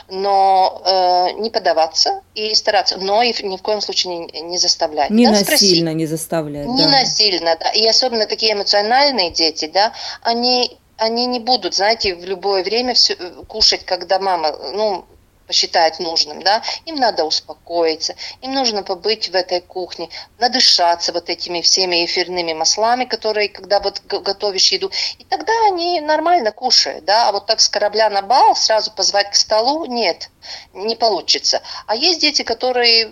но 0.09 0.81
э, 0.83 1.39
не 1.39 1.51
поддаваться 1.51 2.21
и 2.33 2.55
стараться, 2.55 2.97
но 2.97 3.21
и 3.21 3.31
ни 3.43 3.55
в 3.55 3.61
коем 3.61 3.79
случае 3.79 4.17
не, 4.17 4.41
не 4.41 4.57
заставлять. 4.57 5.11
Не 5.11 5.25
да, 5.25 5.31
насильно 5.33 5.47
спроси. 5.47 5.95
не 5.95 6.05
заставлять. 6.07 6.65
Не 6.65 6.85
да. 6.85 6.89
насильно, 6.89 7.55
да. 7.59 7.69
И 7.69 7.85
особенно 7.87 8.25
такие 8.25 8.53
эмоциональные 8.53 9.29
дети, 9.29 9.69
да, 9.71 9.93
они 10.23 10.75
они 10.97 11.27
не 11.27 11.39
будут, 11.39 11.75
знаете, 11.75 12.15
в 12.15 12.25
любое 12.25 12.63
время 12.63 12.95
все 12.95 13.13
э, 13.13 13.43
кушать, 13.47 13.85
когда 13.85 14.19
мама, 14.19 14.51
ну, 14.73 15.05
посчитает 15.49 15.97
нужным, 15.97 16.43
да, 16.43 16.61
им 16.85 16.95
надо 16.95 17.25
успокоиться, 17.25 18.13
им 18.41 18.53
нужно 18.53 18.83
побыть 18.83 19.29
в 19.29 19.35
этой 19.35 19.61
кухне, 19.61 20.09
надышаться 20.37 21.11
вот 21.11 21.27
этими 21.27 21.61
всеми 21.61 22.05
эфирными 22.05 22.53
маслами, 22.53 23.05
которые, 23.05 23.49
когда 23.49 23.79
вот 23.79 23.99
готовишь 24.05 24.71
еду, 24.71 24.91
и 25.17 25.23
тогда 25.23 25.51
они 25.65 26.01
нормально 26.01 26.51
кушают, 26.51 27.03
да, 27.05 27.29
а 27.29 27.31
вот 27.31 27.47
так 27.47 27.61
с 27.61 27.67
корабля 27.67 28.11
на 28.11 28.21
бал 28.21 28.55
сразу 28.55 28.91
позвать 28.91 29.31
к 29.31 29.35
столу, 29.35 29.85
нет, 29.85 30.29
не 30.73 30.95
получится. 30.95 31.63
А 31.87 31.95
есть 31.95 32.21
дети, 32.21 32.43
которые 32.43 33.11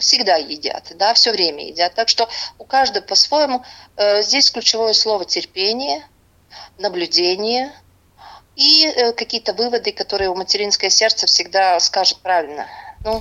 всегда 0.00 0.38
едят, 0.38 0.90
да, 0.96 1.14
все 1.14 1.30
время 1.30 1.68
едят. 1.68 1.94
Так 1.94 2.08
что 2.08 2.28
у 2.58 2.64
каждого 2.64 3.04
по-своему. 3.04 3.64
Э, 3.96 4.22
здесь 4.22 4.50
ключевое 4.50 4.92
слово 4.92 5.24
терпение, 5.24 6.02
наблюдение, 6.78 7.72
и 8.56 8.86
э, 8.86 9.12
какие-то 9.12 9.54
выводы, 9.54 9.92
которые 9.92 10.30
у 10.30 10.34
материнское 10.34 10.90
сердце 10.90 11.26
всегда 11.26 11.78
скажет 11.80 12.18
правильно. 12.18 12.66
Ну, 13.04 13.18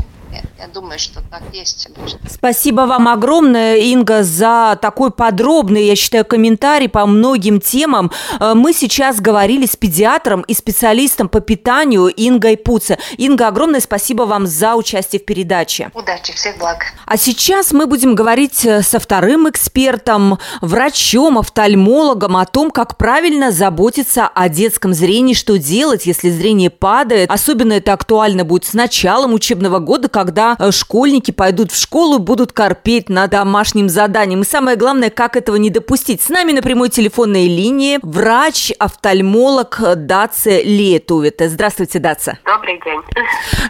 я 0.61 0.67
думаю, 0.67 0.99
что 0.99 1.21
так 1.31 1.41
есть. 1.53 1.87
Спасибо 2.29 2.81
вам 2.81 3.07
огромное, 3.07 3.77
Инга, 3.77 4.21
за 4.21 4.77
такой 4.79 5.09
подробный, 5.09 5.87
я 5.87 5.95
считаю, 5.95 6.23
комментарий 6.23 6.87
по 6.87 7.07
многим 7.07 7.59
темам. 7.59 8.11
Э, 8.39 8.53
мы 8.53 8.71
сейчас 8.73 9.19
говорили 9.19 9.65
с 9.65 9.75
педиатром 9.75 10.41
и 10.41 10.53
специалистом 10.53 11.29
по 11.29 11.39
питанию 11.39 12.11
Ингой 12.15 12.57
Пуце. 12.57 12.99
Инга, 13.17 13.47
огромное 13.47 13.79
спасибо 13.79 14.23
вам 14.23 14.45
за 14.45 14.75
участие 14.75 15.19
в 15.19 15.25
передаче. 15.25 15.89
Удачи, 15.95 16.31
всех 16.33 16.59
благ. 16.59 16.93
А 17.07 17.17
сейчас 17.17 17.71
мы 17.71 17.87
будем 17.87 18.13
говорить 18.13 18.63
э, 18.63 18.83
со 18.83 18.99
вторым 18.99 19.49
экспертом, 19.49 20.37
врачом, 20.61 21.39
офтальмологом 21.39 22.37
о 22.37 22.45
том, 22.45 22.69
как 22.69 22.97
правильно 22.97 23.51
заботиться 23.51 24.27
о 24.27 24.47
детском 24.47 24.93
зрении, 24.93 25.33
что 25.33 25.57
делать, 25.57 26.05
если 26.05 26.29
зрение 26.29 26.69
падает. 26.69 27.31
Особенно 27.31 27.73
это 27.73 27.93
актуально 27.93 28.45
будет 28.45 28.65
с 28.65 28.73
началом 28.73 29.33
учебного 29.33 29.79
года, 29.79 30.07
когда 30.07 30.50
э, 30.59 30.71
школьники 30.71 31.31
пойдут 31.31 31.71
в 31.71 31.81
школу 31.81 32.19
будут 32.19 32.51
корпеть 32.51 33.09
над 33.09 33.31
домашним 33.31 33.89
заданием. 33.89 34.41
И 34.41 34.45
самое 34.45 34.77
главное, 34.77 35.09
как 35.09 35.35
этого 35.35 35.55
не 35.55 35.69
допустить. 35.69 36.21
С 36.21 36.29
нами 36.29 36.51
на 36.51 36.61
прямой 36.61 36.89
телефонной 36.89 37.47
линии 37.47 37.97
врач-офтальмолог 38.01 39.81
Даца 39.95 40.61
Летувита. 40.61 41.49
Здравствуйте, 41.49 41.99
Даца. 41.99 42.37
Добрый 42.45 42.79
день. 42.85 43.01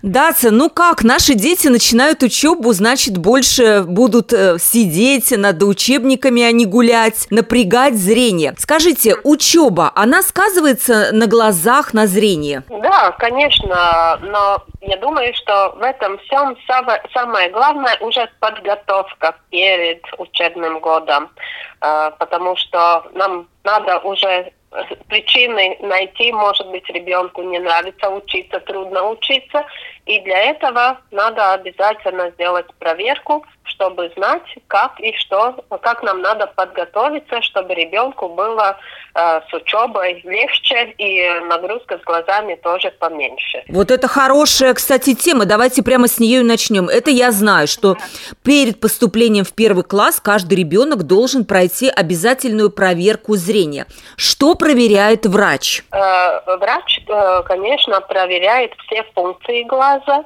Даца, 0.02 0.52
ну 0.52 0.70
как, 0.70 1.04
наши 1.04 1.36
дети 1.36 1.68
начинают 1.68 2.24
учебу, 2.24 2.74
значит, 2.74 3.18
больше 3.18 3.86
будут 3.88 4.34
э, 4.34 4.58
сидеть 4.60 5.32
над 5.38 5.62
учебниками, 5.64 6.42
а 6.42 6.52
не 6.52 6.66
гулять, 6.66 7.28
напрягать 7.30 7.96
зрение. 7.96 8.56
Скажите, 8.58 9.16
учеба, 9.24 9.92
она 9.96 10.22
сказывается 10.24 11.10
на 11.12 11.28
глазах, 11.28 11.94
на 11.94 12.08
зрении? 12.08 12.64
Да, 12.70 13.12
конечно, 13.18 14.20
но 14.22 14.64
я 14.82 14.98
думаю, 14.98 15.34
что 15.36 15.74
в 15.76 15.82
этом 15.82 16.18
всем 16.20 16.58
самое 17.14 17.50
главное 17.50 17.96
уже 18.00 18.30
подготовка 18.40 19.36
перед 19.50 20.04
учебным 20.18 20.80
годом, 20.80 21.30
э, 21.82 22.12
потому 22.18 22.56
что 22.56 23.06
нам 23.14 23.48
надо 23.64 24.00
уже 24.00 24.52
причины 25.08 25.78
найти, 25.82 26.32
может 26.32 26.68
быть, 26.70 26.88
ребенку 26.90 27.42
не 27.44 27.60
нравится 27.60 28.10
учиться, 28.10 28.60
трудно 28.62 29.10
учиться, 29.10 29.66
и 30.06 30.20
для 30.22 30.52
этого 30.52 31.00
надо 31.12 31.54
обязательно 31.54 32.32
сделать 32.32 32.66
проверку, 32.80 33.46
чтобы 33.64 34.12
знать, 34.18 34.44
как 34.68 35.00
и 35.00 35.14
что, 35.18 35.64
как 35.82 36.04
нам 36.04 36.22
надо 36.22 36.48
подготовиться, 36.48 37.42
чтобы 37.42 37.74
ребенку 37.74 38.28
было 38.30 38.78
э, 39.16 39.42
с 39.50 39.54
учебой 39.54 40.22
легче 40.24 40.94
и 40.98 41.30
нагрузка 41.46 42.00
с 42.00 42.04
глазами 42.04 42.56
тоже 42.56 42.92
поменьше. 42.92 43.64
Вот 43.70 43.92
это 43.92 44.08
хорошая, 44.08 44.74
кстати, 44.74 45.14
тема. 45.14 45.46
Давайте 45.46 45.84
прямо 45.84 46.08
с 46.08 46.20
нее 46.20 46.42
и 46.42 46.44
начнем. 46.44 46.90
Это 46.90 47.12
я 47.12 47.32
знаю, 47.32 47.68
что 47.68 47.96
перед 48.44 48.80
поступлением 48.80 49.46
в 49.46 49.54
первый 49.54 49.84
класс 49.84 50.20
каждый 50.20 50.56
ребенок 50.56 51.04
должен 51.04 51.46
пройти 51.46 51.90
обязательную 51.90 52.72
проверку 52.72 53.36
зрения. 53.36 53.86
Что 54.18 54.56
проверяет 54.56 55.26
врач? 55.26 55.84
Э, 55.92 56.58
врач, 56.58 57.00
э, 57.08 57.44
конечно, 57.46 58.02
проверяет 58.02 58.74
все 58.86 59.04
функции 59.14 59.64
глаза 59.64 59.91
глаза, 60.00 60.26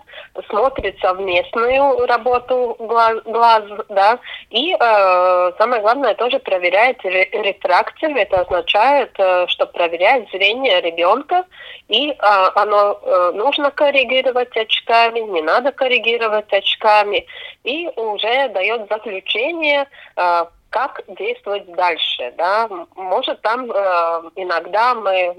смотрит 0.50 0.98
совместную 1.00 2.06
работу 2.06 2.76
глаз, 2.80 3.22
глаз 3.26 3.64
да, 3.90 4.20
и 4.50 4.74
э, 4.74 5.52
самое 5.58 5.82
главное 5.82 6.14
тоже 6.16 6.40
проверяет 6.40 7.04
рефракцию, 7.04 8.16
это 8.16 8.42
означает, 8.42 9.12
э, 9.18 9.48
что 9.48 9.66
проверяет 9.66 10.30
зрение 10.32 10.82
ребенка, 10.82 11.46
и 11.88 12.12
э, 12.12 12.16
оно 12.56 13.00
э, 13.02 13.32
нужно 13.36 13.72
коррегировать 13.72 14.56
очками, 14.56 15.20
не 15.20 15.42
надо 15.42 15.72
коррегировать 15.72 16.52
очками, 16.52 17.26
и 17.64 17.90
уже 17.96 18.50
дает 18.50 18.88
заключение, 18.90 19.88
э, 20.16 20.46
как 20.70 21.02
действовать 21.08 21.72
дальше, 21.72 22.34
да, 22.38 22.68
может 22.96 23.42
там 23.42 23.72
э, 23.72 24.22
иногда 24.36 24.94
мы 24.94 25.12
э, 25.12 25.34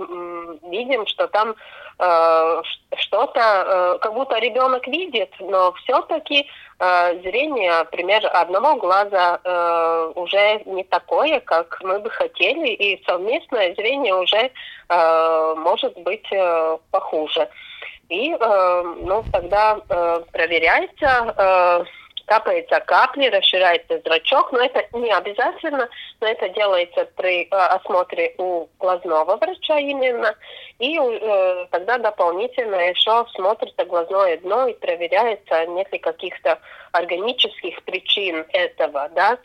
видим, 0.70 1.06
что 1.06 1.28
там 1.28 1.54
что-то, 1.98 3.40
э, 3.40 3.98
как 4.00 4.12
будто 4.12 4.38
ребенок 4.38 4.86
видит, 4.86 5.30
но 5.40 5.72
все-таки 5.72 6.46
э, 6.78 7.20
зрение, 7.22 7.78
например, 7.78 8.28
одного 8.32 8.76
глаза 8.76 9.40
уже 10.14 10.62
не 10.66 10.84
такое, 10.84 11.40
как 11.40 11.78
мы 11.82 11.98
бы 11.98 12.10
хотели, 12.10 12.68
и 12.68 13.02
совместное 13.06 13.74
зрение 13.74 14.14
уже 14.14 14.50
может 14.88 15.96
быть 15.98 16.28
похуже. 16.90 17.48
И 18.08 18.30
ну, 18.30 19.24
тогда 19.32 19.76
проверяется 20.32 21.86
капается 22.26 22.80
капли, 22.80 23.28
расширяется 23.28 24.00
зрачок, 24.04 24.52
но 24.52 24.60
это 24.60 24.84
не 24.92 25.12
обязательно, 25.12 25.88
но 26.20 26.26
это 26.26 26.48
делается 26.50 27.08
при 27.16 27.48
осмотре 27.50 28.34
у 28.38 28.66
глазного 28.78 29.36
врача 29.36 29.78
именно, 29.78 30.34
и 30.78 30.98
э, 30.98 31.66
тогда 31.70 31.98
дополнительно 31.98 32.76
еще 32.76 33.24
смотрится 33.34 33.84
глазное 33.84 34.38
дно 34.38 34.66
и 34.66 34.74
проверяется, 34.74 35.66
нет 35.66 35.90
ли 35.92 35.98
каких-то 35.98 36.58
органических 36.92 37.82
причин 37.84 38.44
этого, 38.52 39.08
да, 39.14 39.38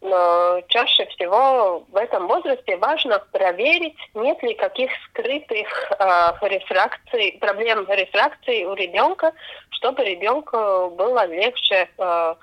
но 0.00 0.60
чаще 0.68 1.06
всего 1.06 1.84
в 1.90 1.96
этом 1.96 2.28
возрасте 2.28 2.76
важно 2.76 3.18
проверить, 3.32 3.96
нет 4.14 4.42
ли 4.42 4.54
каких 4.54 4.90
скрытых 5.08 5.66
э, 5.98 6.48
рефракций, 6.48 7.36
проблем 7.40 7.86
рефракции 7.88 8.64
у 8.64 8.74
ребенка, 8.74 9.32
чтобы 9.70 10.04
ребенку 10.04 10.90
было 10.90 11.26
легче 11.26 11.88
э, 11.98 12.34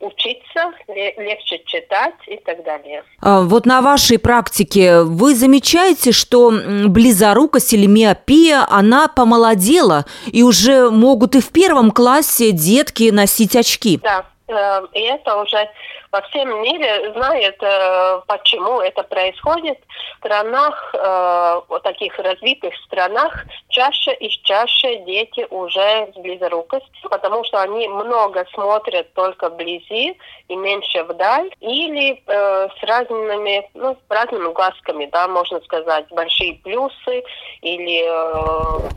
учиться, 0.00 0.72
легче 0.88 1.62
читать 1.64 2.14
и 2.26 2.36
так 2.38 2.62
далее. 2.64 3.02
А, 3.20 3.42
вот 3.42 3.66
на 3.66 3.80
вашей 3.80 4.18
практике 4.18 5.02
вы 5.02 5.34
замечаете, 5.34 6.12
что 6.12 6.52
близорукость 6.86 7.72
или 7.72 7.86
миопия, 7.86 8.66
она 8.68 9.08
помолодела, 9.08 10.04
и 10.26 10.42
уже 10.42 10.90
могут 10.90 11.34
и 11.34 11.40
в 11.40 11.48
первом 11.50 11.90
классе 11.90 12.52
детки 12.52 13.10
носить 13.10 13.56
очки? 13.56 13.98
Да, 14.02 14.20
э, 14.20 14.35
и 14.48 15.00
это 15.00 15.36
уже 15.36 15.68
во 16.12 16.20
всем 16.22 16.62
мире 16.62 17.12
знает, 17.12 17.56
э, 17.60 18.20
почему 18.26 18.80
это 18.80 19.02
происходит. 19.02 19.78
В 20.14 20.18
странах, 20.26 20.94
э, 20.94 21.60
вот 21.68 21.82
таких 21.82 22.18
развитых 22.18 22.74
странах, 22.86 23.44
чаще 23.68 24.14
и 24.14 24.30
чаще 24.44 25.04
дети 25.04 25.46
уже 25.50 26.12
с 26.14 26.18
близорукостью, 26.18 27.10
потому 27.10 27.44
что 27.44 27.60
они 27.60 27.88
много 27.88 28.46
смотрят 28.54 29.12
только 29.14 29.50
вблизи 29.50 30.16
и 30.48 30.56
меньше 30.56 31.02
вдаль, 31.04 31.50
или 31.60 32.22
э, 32.26 32.68
с 32.68 32.82
разными, 32.82 33.68
ну, 33.74 33.96
разными 34.08 34.52
глазками, 34.52 35.06
да, 35.12 35.28
можно 35.28 35.60
сказать, 35.60 36.06
большие 36.10 36.54
плюсы 36.54 37.24
или 37.62 38.04
э, 38.06 38.88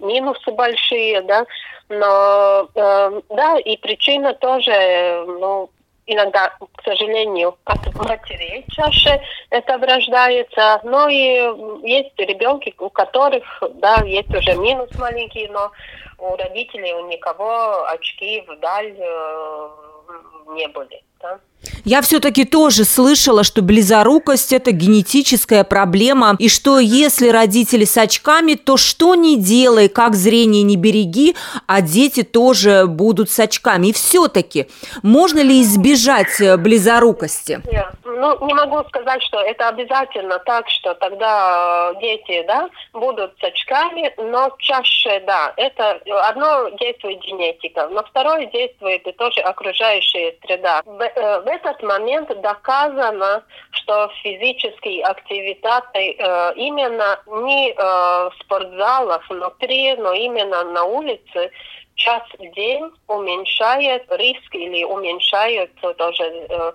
минусы 0.00 0.50
большие, 0.52 1.22
да, 1.22 1.46
но 1.88 2.68
э, 2.74 3.20
да, 3.30 3.58
и 3.58 3.76
причина 3.76 4.34
тоже, 4.34 5.24
ну, 5.26 5.70
иногда, 6.06 6.50
к 6.76 6.82
сожалению, 6.84 7.56
от 7.64 7.94
матерей 7.94 8.64
чаще 8.70 9.20
это 9.50 9.78
врождается. 9.78 10.80
Но 10.84 11.08
и 11.08 11.86
есть 11.86 12.18
ребенки, 12.18 12.74
у 12.78 12.88
которых, 12.90 13.62
да, 13.74 14.02
есть 14.04 14.34
уже 14.34 14.54
минус 14.54 14.90
маленький, 14.98 15.48
но 15.48 15.70
у 16.18 16.36
родителей, 16.36 16.94
у 16.94 17.08
никого 17.08 17.86
очки 17.88 18.44
вдаль 18.48 18.94
э, 18.98 19.68
не 20.54 20.68
были. 20.68 21.02
Да? 21.20 21.40
Я 21.84 22.02
все-таки 22.02 22.44
тоже 22.44 22.84
слышала, 22.84 23.44
что 23.44 23.62
близорукость– 23.62 24.52
это 24.52 24.72
генетическая 24.72 25.64
проблема, 25.64 26.36
и 26.38 26.48
что 26.48 26.78
если 26.78 27.28
родители 27.28 27.84
с 27.84 27.96
очками, 27.96 28.54
то 28.54 28.76
что 28.76 29.14
не 29.14 29.38
делай, 29.38 29.88
как 29.88 30.14
зрение 30.14 30.62
не 30.62 30.76
береги, 30.76 31.36
а 31.66 31.80
дети 31.80 32.22
тоже 32.22 32.86
будут 32.86 33.30
с 33.30 33.38
очками. 33.38 33.88
И 33.88 33.92
все-таки, 33.92 34.66
можно 35.02 35.40
ли 35.40 35.62
избежать 35.62 36.40
э, 36.40 36.56
близорукости? 36.56 37.60
Нет, 37.70 37.92
ну, 38.04 38.46
не 38.46 38.54
могу 38.54 38.82
сказать, 38.88 39.22
что 39.22 39.40
это 39.40 39.68
обязательно 39.68 40.38
так, 40.40 40.68
что 40.68 40.94
тогда 40.94 41.92
э, 41.94 42.00
дети, 42.00 42.44
да, 42.46 42.68
будут 42.92 43.32
с 43.40 43.44
очками, 43.44 44.12
но 44.16 44.50
чаще, 44.58 45.20
да, 45.26 45.52
это 45.56 46.00
одно 46.28 46.68
действует 46.80 47.20
генетика, 47.20 47.88
но 47.90 48.02
второе 48.04 48.46
действует 48.46 49.06
и 49.06 49.12
тоже 49.12 49.40
окружающая 49.40 50.32
среда. 50.44 50.82
В, 50.84 51.00
э, 51.00 51.40
в 51.40 51.46
этот 51.46 51.82
момент 51.82 52.28
доказано, 52.40 53.44
что 53.70 54.10
физические 54.22 55.04
активитаты 55.04 56.16
э, 56.18 56.52
именно 56.56 57.18
не 57.26 57.70
э, 57.70 57.74
в 57.76 58.32
спортзалах 58.40 59.28
внутри, 59.30 59.94
но 59.96 60.12
именно 60.12 60.64
на 60.64 60.84
улице 60.84 61.50
час 61.96 62.22
в 62.38 62.54
день 62.54 62.84
уменьшает 63.08 64.04
риск 64.10 64.54
или 64.54 64.84
уменьшает 64.84 65.70
тоже 65.96 66.24
э, 66.24 66.72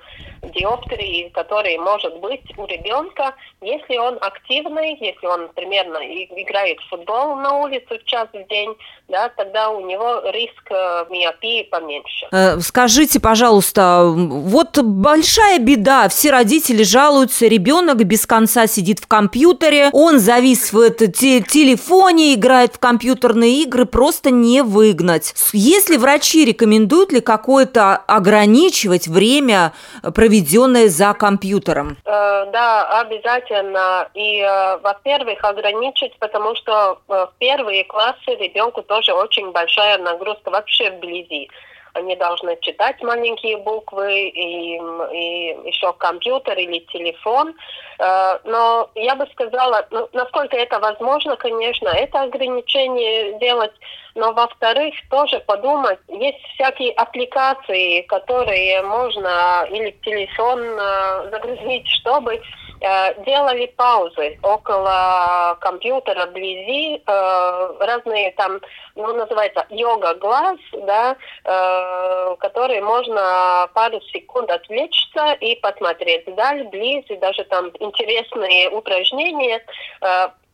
диоптрии, 0.54 1.30
которые 1.30 1.80
может 1.80 2.20
быть 2.20 2.42
у 2.58 2.66
ребенка, 2.66 3.36
если 3.62 3.98
он 3.98 4.18
активный, 4.20 4.98
если 5.00 5.26
он 5.28 5.50
примерно 5.50 5.98
играет 5.98 6.80
в 6.80 6.90
футбол 6.90 7.36
на 7.36 7.60
улице 7.60 8.00
час 8.06 8.28
в 8.34 8.48
день, 8.48 8.76
да, 9.08 9.30
тогда 9.30 9.70
у 9.70 9.86
него 9.86 10.22
риск 10.32 10.72
э, 10.72 11.06
миопии 11.10 11.64
поменьше. 11.64 12.28
Э, 12.32 12.60
скажите, 12.60 13.20
пожалуйста, 13.20 14.06
вот 14.06 14.80
большая 14.80 15.60
беда, 15.60 16.10
все 16.10 16.32
родители 16.32 16.84
жалуются, 16.84 17.46
ребенок 17.46 17.98
без 17.98 18.26
конца 18.26 18.66
сидит 18.68 19.00
в 19.00 19.08
компьютере, 19.08 19.90
он 19.94 20.20
завис 20.20 20.74
в 20.74 20.90
телефоне, 20.90 22.34
играет 22.34 22.76
в 22.76 22.80
компьютерные 22.80 23.62
игры, 23.62 23.86
просто 23.86 24.32
не 24.32 24.64
выгнать. 25.12 25.34
Если 25.54 25.97
врачи 25.97 26.45
рекомендуют 26.45 27.12
ли 27.12 27.21
какое-то 27.21 27.95
ограничивать 28.08 29.08
время 29.08 29.74
проведения 30.02 30.32
проведенное 30.32 30.88
за 30.88 31.13
компьютером? 31.13 31.97
Э, 32.06 32.45
да, 32.52 33.02
обязательно. 33.02 34.08
И, 34.13 34.39
э, 34.39 34.78
во-первых, 34.78 35.43
ограничить, 35.43 36.17
потому 36.19 36.56
что 36.56 37.00
э, 37.10 37.13
в 37.13 37.34
первые 37.38 37.84
классы 37.84 38.36
ребенку 38.39 38.82
тоже 38.82 39.13
очень 39.13 39.52
большая 39.52 39.97
нагрузка 39.97 40.50
вообще 40.52 40.91
вблизи 40.91 41.50
они 41.94 42.16
должны 42.16 42.58
читать 42.62 43.02
маленькие 43.02 43.58
буквы 43.58 44.30
и, 44.30 44.76
и 44.76 45.58
еще 45.68 45.94
компьютер 45.94 46.58
или 46.58 46.80
телефон. 46.92 47.54
Э, 48.00 48.40
но 48.44 48.90
я 48.96 49.16
бы 49.16 49.28
сказала, 49.34 49.86
ну, 49.92 50.08
насколько 50.14 50.56
это 50.58 50.80
возможно, 50.80 51.36
конечно, 51.36 51.90
это 51.90 52.22
ограничение 52.22 53.38
делать. 53.40 53.74
Но, 54.16 54.34
во-вторых, 54.34 54.94
тоже 55.10 55.40
подумать, 55.40 56.00
есть 56.10 56.40
всякие 56.56 56.92
аппликации, 56.94 58.02
которые 58.02 58.82
можно 58.82 59.66
или 59.70 59.92
телефон 60.04 60.60
э, 60.62 61.30
загрузить, 61.32 61.88
чтобы 61.88 62.42
делали 62.82 63.67
паузы 63.78 64.39
около 64.41 65.56
компьютера 65.62 66.26
вблизи, 66.26 67.04
э, 67.06 67.74
разные 67.80 68.32
там, 68.32 68.60
ну, 68.96 69.13
называется 69.13 69.67
йога-глаз, 69.70 70.58
да, 70.74 71.15
э, 71.46 72.36
который 72.39 72.82
можно 72.82 73.70
пару 73.76 74.02
секунд 74.02 74.50
отвлечься 74.50 75.34
и 75.41 75.56
посмотреть 75.58 76.26
вдаль, 76.26 76.63
близ, 76.70 77.06
и 77.10 77.17
даже 77.17 77.44
там 77.46 77.72
интересные 77.80 78.70
упражнения. 78.70 79.63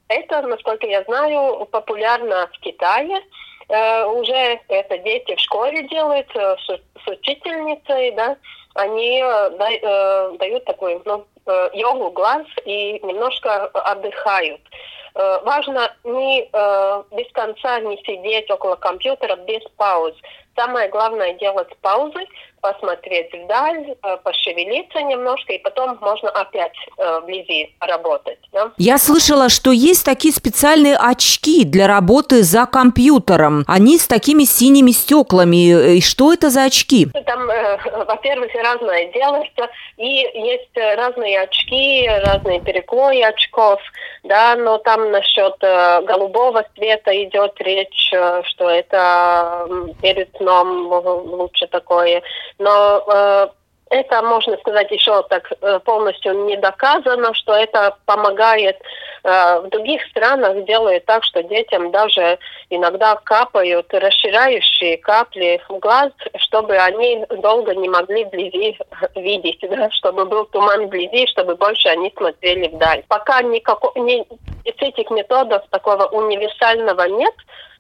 Это, 0.09 0.41
насколько 0.41 0.85
я 0.85 1.03
знаю, 1.03 1.65
популярно 1.71 2.49
в 2.53 2.59
Китае. 2.59 3.21
Уже 3.69 4.61
это 4.69 4.97
дети 4.99 5.35
в 5.35 5.39
школе 5.39 5.83
делают 5.89 6.29
с, 6.31 6.67
с 6.67 7.07
учительницей, 7.07 8.11
да, 8.11 8.37
они 8.75 9.21
дают 10.37 10.63
такой, 10.65 11.01
ну, 11.03 11.25
э, 11.35 11.37
йогу 11.73 12.12
глаз 12.12 12.45
и 12.65 12.99
немножко 13.03 13.67
отдыхают. 13.67 14.62
Э, 15.17 15.39
важно 15.43 15.91
не 16.03 16.47
э, 16.51 17.03
без 17.12 17.31
конца 17.31 17.79
не 17.79 17.97
сидеть 18.03 18.51
около 18.51 18.75
компьютера 18.75 19.36
без 19.36 19.63
пауз. 19.75 20.13
Самое 20.57 20.89
главное 20.89 21.33
делать 21.33 21.69
паузы, 21.81 22.19
посмотреть 22.61 23.31
вдаль, 23.31 23.95
э, 24.03 24.17
пошевелиться 24.23 25.01
немножко, 25.03 25.53
и 25.53 25.59
потом 25.59 25.97
можно 26.01 26.29
опять 26.29 26.73
э, 26.97 27.19
вблизи 27.19 27.75
работать. 27.79 28.39
Да? 28.51 28.71
Я 28.77 28.97
слышала, 28.97 29.49
что 29.49 29.71
есть 29.71 30.03
такие 30.03 30.33
специальные 30.33 30.97
очки 30.97 31.63
для 31.63 31.87
работы 31.87 32.41
за 32.41 32.65
компьютером. 32.65 33.63
Они 33.67 33.99
с 33.99 34.07
такими 34.07 34.43
синими 34.45 34.91
стеклами. 34.91 35.97
И 35.97 36.01
что 36.01 36.33
это 36.33 36.49
за 36.49 36.63
очки? 36.63 37.07
Там, 37.25 37.49
э, 37.49 37.77
во-первых, 38.07 38.51
разное 38.55 39.11
делается, 39.11 39.69
и 39.97 40.07
есть 40.07 40.75
разные 40.75 41.41
очки, 41.41 42.07
разные 42.25 42.61
переклои 42.61 43.21
очков, 43.21 43.79
да, 44.27 44.55
но 44.55 44.77
там 44.77 45.11
насчет 45.11 45.55
э, 45.61 46.01
голубого 46.01 46.65
цвета 46.75 47.11
идет 47.23 47.53
речь, 47.59 48.11
э, 48.13 48.41
что 48.45 48.69
это 48.69 49.67
перед 50.01 50.39
сном 50.47 50.88
лучше 50.88 51.67
такое 51.67 52.21
но 52.60 53.03
э, 53.07 53.47
это, 53.89 54.21
можно 54.21 54.57
сказать, 54.57 54.91
еще 54.91 55.23
так 55.23 55.51
э, 55.62 55.79
полностью 55.86 56.45
не 56.45 56.57
доказано, 56.57 57.33
что 57.33 57.53
это 57.53 57.95
помогает. 58.05 58.77
Э, 59.23 59.60
в 59.62 59.69
других 59.69 60.01
странах 60.07 60.65
делают 60.65 61.05
так, 61.05 61.23
что 61.23 61.43
детям 61.43 61.91
даже 61.91 62.38
иногда 62.69 63.15
капают 63.15 63.93
расширяющие 63.93 64.97
капли 64.97 65.62
в 65.69 65.79
глаз, 65.79 66.12
чтобы 66.38 66.75
они 66.75 67.25
долго 67.41 67.75
не 67.75 67.88
могли 67.88 68.25
вблизи 68.25 68.77
видеть, 69.15 69.63
да, 69.69 69.89
чтобы 69.91 70.25
был 70.25 70.45
туман 70.45 70.88
вблизи, 70.88 71.27
чтобы 71.27 71.55
больше 71.55 71.88
они 71.89 72.12
смотрели 72.17 72.67
вдаль. 72.67 73.03
Пока 73.07 73.41
никакого, 73.41 73.97
ни, 73.99 74.25
этих 74.65 75.10
методов 75.12 75.63
такого 75.69 76.07
универсального 76.07 77.03
нет, 77.03 77.33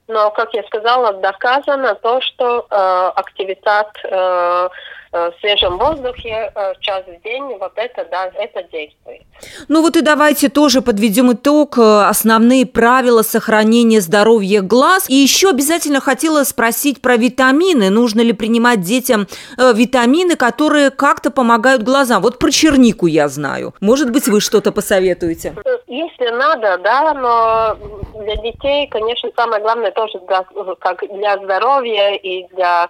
но, 0.07 0.31
как 0.31 0.53
я 0.53 0.63
сказала, 0.63 1.13
доказано 1.13 1.95
то, 1.95 2.21
что 2.21 2.65
э, 2.69 3.11
активитат 3.15 3.91
э, 4.03 4.69
Э, 5.13 5.31
свежем 5.39 5.77
воздухе 5.77 6.51
э, 6.53 6.73
час 6.81 7.03
в 7.07 7.23
день, 7.23 7.43
вот 7.59 7.71
это, 7.75 8.05
да, 8.11 8.29
это 8.35 8.63
действует. 8.63 9.21
Ну 9.69 9.81
вот 9.81 9.95
и 9.95 10.01
давайте 10.01 10.49
тоже 10.49 10.81
подведем 10.81 11.31
итог, 11.31 11.77
э, 11.77 11.81
основные 11.81 12.65
правила 12.65 13.21
сохранения 13.21 14.01
здоровья 14.01 14.61
глаз. 14.61 15.09
И 15.09 15.15
еще 15.15 15.51
обязательно 15.51 16.01
хотела 16.01 16.43
спросить 16.43 17.01
про 17.01 17.15
витамины. 17.15 17.89
Нужно 17.89 18.19
ли 18.19 18.33
принимать 18.33 18.81
детям 18.81 19.27
витамины, 19.57 20.35
которые 20.35 20.89
как-то 20.89 21.31
помогают 21.31 21.83
глазам? 21.83 22.21
Вот 22.21 22.37
про 22.37 22.51
чернику 22.51 23.07
я 23.07 23.29
знаю. 23.29 23.73
Может 23.79 24.11
быть, 24.11 24.27
вы 24.27 24.41
что-то 24.41 24.73
посоветуете? 24.73 25.55
Если 25.87 26.29
надо, 26.31 26.77
да, 26.79 27.13
но 27.13 27.77
для 28.23 28.35
детей, 28.35 28.87
конечно, 28.87 29.29
самое 29.37 29.61
главное 29.61 29.91
тоже 29.91 30.19
для, 30.27 30.43
как 30.79 31.01
для 31.09 31.37
здоровья 31.37 32.13
и 32.15 32.45
для 32.53 32.89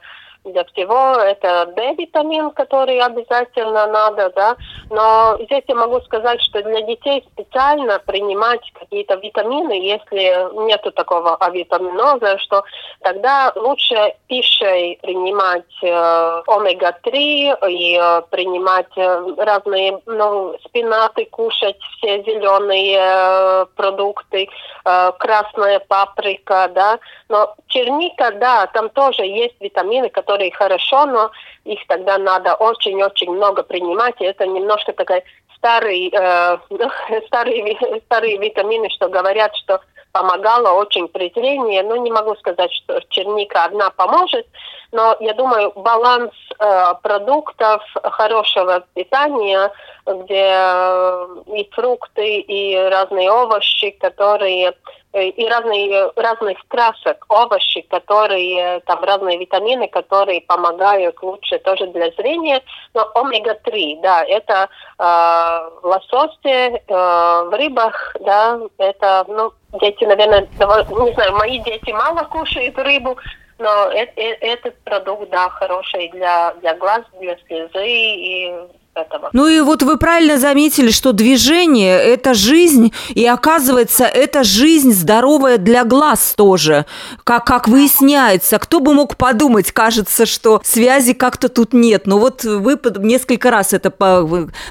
для 0.52 0.64
всего. 0.66 1.16
Это 1.20 1.72
D-витамин, 1.76 2.52
который 2.52 3.00
обязательно 3.00 3.88
надо, 3.88 4.32
да. 4.36 4.56
Но 4.90 5.38
здесь 5.46 5.64
я 5.68 5.76
могу 5.76 6.00
сказать, 6.02 6.42
что 6.42 6.62
для 6.64 6.82
детей 6.82 7.24
специально 7.34 8.00
принимать 8.00 8.62
какие-то 8.74 9.16
витамины, 9.16 9.74
если 9.74 10.66
нету 10.66 10.92
такого 10.92 11.36
авитаминоза, 11.36 12.38
что 12.40 12.64
тогда 13.02 13.52
лучше 13.56 14.14
пищей 14.28 15.00
принимать 15.02 15.64
э, 15.82 16.42
омега-3 16.48 17.70
и 17.70 17.98
э, 18.00 18.22
принимать 18.30 18.98
э, 18.98 19.36
разные, 19.38 20.00
ну, 20.06 20.58
спинаты 20.66 21.26
кушать, 21.26 21.78
все 21.98 22.24
зеленые 22.24 22.98
э, 23.00 23.66
продукты, 23.76 24.48
э, 24.86 25.12
красная 25.20 25.80
паприка, 25.80 26.70
да. 26.74 27.00
Но 27.30 27.56
черника, 27.68 28.32
да, 28.32 28.68
там 28.68 28.90
тоже 28.90 29.24
есть 29.24 29.56
витамины, 29.60 30.10
которые 30.10 30.37
которые 30.38 30.52
хорошо, 30.52 31.06
но 31.06 31.32
их 31.66 31.80
тогда 31.88 32.18
надо 32.18 32.54
очень-очень 32.56 33.32
много 33.32 33.64
принимать, 33.64 34.16
и 34.20 34.26
это 34.26 34.46
немножко 34.46 34.94
такая 34.94 35.24
старый, 35.58 36.12
э, 36.14 36.58
старые, 37.28 37.78
старые 38.06 38.38
витамины, 38.38 38.90
что 38.90 39.10
говорят, 39.10 39.56
что 39.56 39.82
помогало 40.12 40.74
очень 40.80 41.08
при 41.08 41.32
зрении. 41.34 41.82
Ну, 41.82 41.96
не 42.04 42.12
могу 42.12 42.36
сказать, 42.36 42.72
что 42.74 43.02
черника 43.10 43.66
одна 43.66 43.90
поможет, 43.90 44.48
но 44.92 45.16
я 45.20 45.34
думаю, 45.34 45.72
баланс 45.76 46.32
э, 46.60 46.94
продуктов 47.02 47.84
хорошего 48.04 48.84
питания, 48.94 49.72
где 50.06 50.52
э, 50.52 51.28
и 51.56 51.70
фрукты, 51.72 52.40
и 52.40 52.78
разные 52.78 53.32
овощи, 53.32 53.92
которые 53.92 54.74
Э, 55.18 55.30
и 55.30 55.48
разные, 55.48 56.12
разных 56.16 56.58
красок, 56.68 57.26
овощи, 57.30 57.82
которые, 57.90 58.82
там 58.82 59.04
разные 59.04 59.38
витамины, 59.38 59.88
которые 59.88 60.42
помогают 60.42 61.22
лучше 61.24 61.58
тоже 61.60 61.88
для 61.88 62.12
зрения. 62.12 62.62
Но 62.94 63.10
омега-3, 63.16 64.02
да, 64.02 64.24
это 64.24 64.70
э, 65.00 65.70
лососе, 65.82 66.84
э, 66.88 66.94
в 66.94 67.50
рыбах, 67.52 68.16
да, 68.20 68.60
это, 68.78 69.26
ну, 69.28 69.54
дети, 69.80 70.04
наверное, 70.04 70.42
не 70.42 71.14
знаю, 71.14 71.36
мои 71.36 71.60
дети 71.60 71.92
мало 71.92 72.24
кушают 72.26 72.78
рыбу, 72.78 73.18
но 73.60 73.92
э, 73.92 74.08
э, 74.16 74.34
этот 74.42 74.78
продукт, 74.84 75.30
да, 75.30 75.50
хороший 75.50 76.10
для, 76.10 76.54
для 76.62 76.76
глаз, 76.76 77.04
для 77.20 77.38
слезы 77.48 77.86
и 77.86 78.54
этого. 78.98 79.30
Ну 79.34 79.48
и 79.48 79.60
вот 79.62 79.84
вы 79.84 79.98
правильно 79.98 80.38
заметили, 80.38 80.92
что 80.92 81.14
движение– 81.14 81.98
это 82.00 82.34
жизнь, 82.34 82.94
и 83.10 83.26
оказывается, 83.26 84.06
это 84.06 84.44
жизнь 84.44 84.92
здоровая 84.92 85.58
для 85.58 85.84
глаз 85.84 86.34
тоже, 86.36 86.86
как, 87.24 87.46
как 87.46 87.68
выясняется. 87.68 88.60
Кто 88.60 88.80
бы 88.80 88.94
мог 88.94 89.16
подумать, 89.18 89.72
кажется, 89.72 90.26
что 90.26 90.62
связи 90.64 91.14
как-то 91.14 91.50
тут 91.50 91.74
нет. 91.74 92.08
Но 92.08 92.18
вот 92.18 92.44
вы 92.44 92.80
несколько 93.00 93.52
раз 93.52 93.74
это 93.74 93.92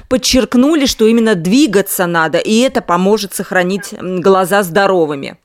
подчеркнули, 0.09 0.85
что 0.85 1.05
именно 1.05 1.35
двигаться 1.35 2.05
надо, 2.05 2.37
и 2.37 2.59
это 2.59 2.81
поможет 2.81 3.33
сохранить 3.33 3.93
глаза 3.99 4.63
здоровыми. 4.63 5.37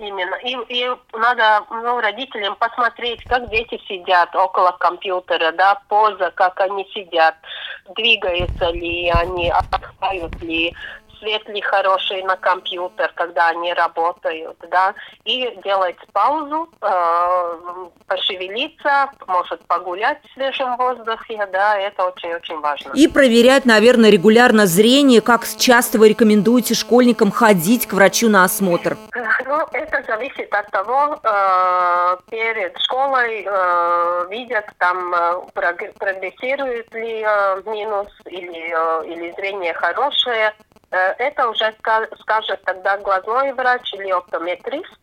Именно. 0.00 0.36
И, 0.36 0.56
и 0.70 0.90
надо 1.12 1.62
ну, 1.68 2.00
родителям 2.00 2.56
посмотреть, 2.56 3.22
как 3.24 3.50
дети 3.50 3.78
сидят 3.86 4.34
около 4.34 4.70
компьютера, 4.72 5.52
да, 5.52 5.78
поза, 5.88 6.30
как 6.34 6.58
они 6.60 6.88
сидят, 6.94 7.34
двигаются 7.94 8.70
ли 8.70 9.10
они, 9.10 9.50
отдыхают 9.50 10.40
ли, 10.40 10.74
свет 11.20 11.48
ли 11.48 11.60
хороший 11.60 12.22
на 12.22 12.36
компьютер, 12.36 13.12
когда 13.14 13.48
они 13.48 13.72
работают, 13.72 14.56
да, 14.70 14.94
и 15.24 15.56
делать 15.62 15.96
паузу, 16.12 16.68
э, 16.80 17.88
пошевелиться, 18.06 19.10
может 19.26 19.64
погулять 19.66 20.18
в 20.24 20.34
свежем 20.34 20.76
воздухе, 20.76 21.46
да, 21.52 21.78
это 21.78 22.06
очень-очень 22.06 22.58
важно. 22.60 22.92
И 22.94 23.06
проверять, 23.06 23.64
наверное, 23.64 24.10
регулярно 24.10 24.66
зрение, 24.66 25.20
как 25.20 25.46
часто 25.46 25.98
вы 25.98 26.08
рекомендуете 26.08 26.74
школьникам 26.74 27.30
ходить 27.30 27.86
к 27.86 27.92
врачу 27.92 28.28
на 28.28 28.44
осмотр? 28.44 28.96
Ну, 29.46 29.66
это 29.72 30.02
зависит 30.06 30.52
от 30.52 30.70
того, 30.70 31.18
э, 31.22 32.16
перед 32.30 32.78
школой 32.80 33.44
э, 33.46 34.26
видят, 34.30 34.66
там 34.78 35.14
э, 35.14 35.40
прогрессирует 35.54 36.92
ли 36.94 37.24
э, 37.26 37.62
минус 37.66 38.08
или, 38.26 38.72
э, 38.72 39.06
или 39.06 39.32
зрение 39.32 39.74
хорошее, 39.74 40.52
это 40.90 41.48
уже 41.48 41.74
скажет 42.20 42.62
тогда 42.64 42.98
глазной 42.98 43.52
врач 43.52 43.92
или 43.94 44.10
оптометрист. 44.10 44.98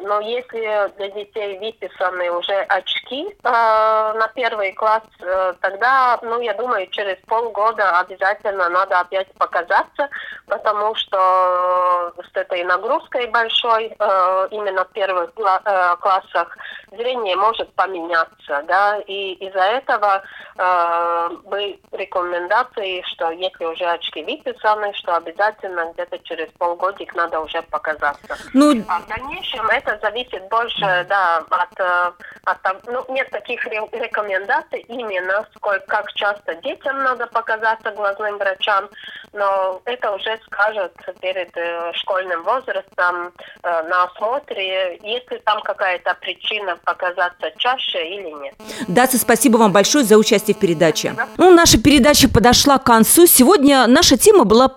Но 0.00 0.20
если 0.20 0.90
для 0.96 1.08
детей 1.10 1.58
выписаны 1.58 2.30
уже 2.30 2.54
очки 2.62 3.28
э, 3.28 3.32
на 3.42 4.28
первый 4.34 4.72
класс, 4.72 5.02
э, 5.20 5.54
тогда, 5.60 6.18
ну, 6.22 6.40
я 6.40 6.54
думаю, 6.54 6.86
через 6.88 7.18
полгода 7.26 8.00
обязательно 8.00 8.68
надо 8.68 9.00
опять 9.00 9.32
показаться, 9.34 10.08
потому 10.46 10.94
что 10.94 12.12
с 12.18 12.36
этой 12.36 12.64
нагрузкой 12.64 13.26
большой 13.28 13.94
э, 13.98 14.48
именно 14.50 14.84
в 14.84 14.92
первых 14.92 15.30
э, 15.36 15.96
классах 16.00 16.56
зрение 16.90 17.36
может 17.36 17.72
поменяться, 17.74 18.64
да, 18.66 18.98
и 19.06 19.34
из-за 19.34 19.62
этого 19.62 20.22
э, 20.56 21.28
мы 21.44 21.78
рекомендации, 21.92 23.02
что 23.02 23.30
если 23.30 23.64
уже 23.64 23.84
очки 23.84 24.22
выписаны, 24.24 24.92
что 24.94 25.16
обязательно 25.16 25.31
где-то 25.92 26.18
через 26.24 26.48
полгодик 26.58 27.14
надо 27.14 27.40
уже 27.40 27.62
показаться. 27.62 28.36
Ну... 28.52 28.82
А 28.88 29.00
в 29.00 29.06
дальнейшем 29.06 29.66
это 29.68 29.98
зависит 30.02 30.48
больше, 30.48 31.06
да, 31.08 31.44
от, 31.50 31.80
э, 31.80 32.12
от 32.44 32.86
ну, 32.86 33.04
нет 33.08 33.28
таких 33.30 33.64
рекомендаций 33.66 34.80
именно, 34.88 35.46
сколько, 35.56 35.84
как 35.86 36.12
часто 36.14 36.54
детям 36.56 37.02
надо 37.02 37.26
показаться 37.26 37.90
глазным 37.92 38.38
врачам, 38.38 38.88
но 39.32 39.80
это 39.84 40.12
уже 40.12 40.38
скажет 40.46 40.92
перед 41.20 41.56
э, 41.56 41.92
школьным 41.94 42.42
возрастом 42.42 43.32
э, 43.62 43.82
на 43.88 44.04
осмотре, 44.04 44.98
если 45.02 45.38
там 45.38 45.62
какая-то 45.62 46.14
причина 46.20 46.76
показаться 46.84 47.50
чаще 47.56 48.06
или 48.08 48.30
нет. 48.42 48.54
Даса, 48.88 49.18
спасибо 49.18 49.56
вам 49.56 49.72
большое 49.72 50.04
за 50.04 50.16
участие 50.16 50.54
в 50.54 50.58
передаче. 50.58 51.14
Да. 51.16 51.28
Ну, 51.36 51.54
наша 51.54 51.80
передача 51.82 52.28
подошла 52.28 52.78
к 52.78 52.84
концу. 52.84 53.26
Сегодня 53.26 53.86
наша 53.86 54.16
тема 54.18 54.44
была 54.44 54.68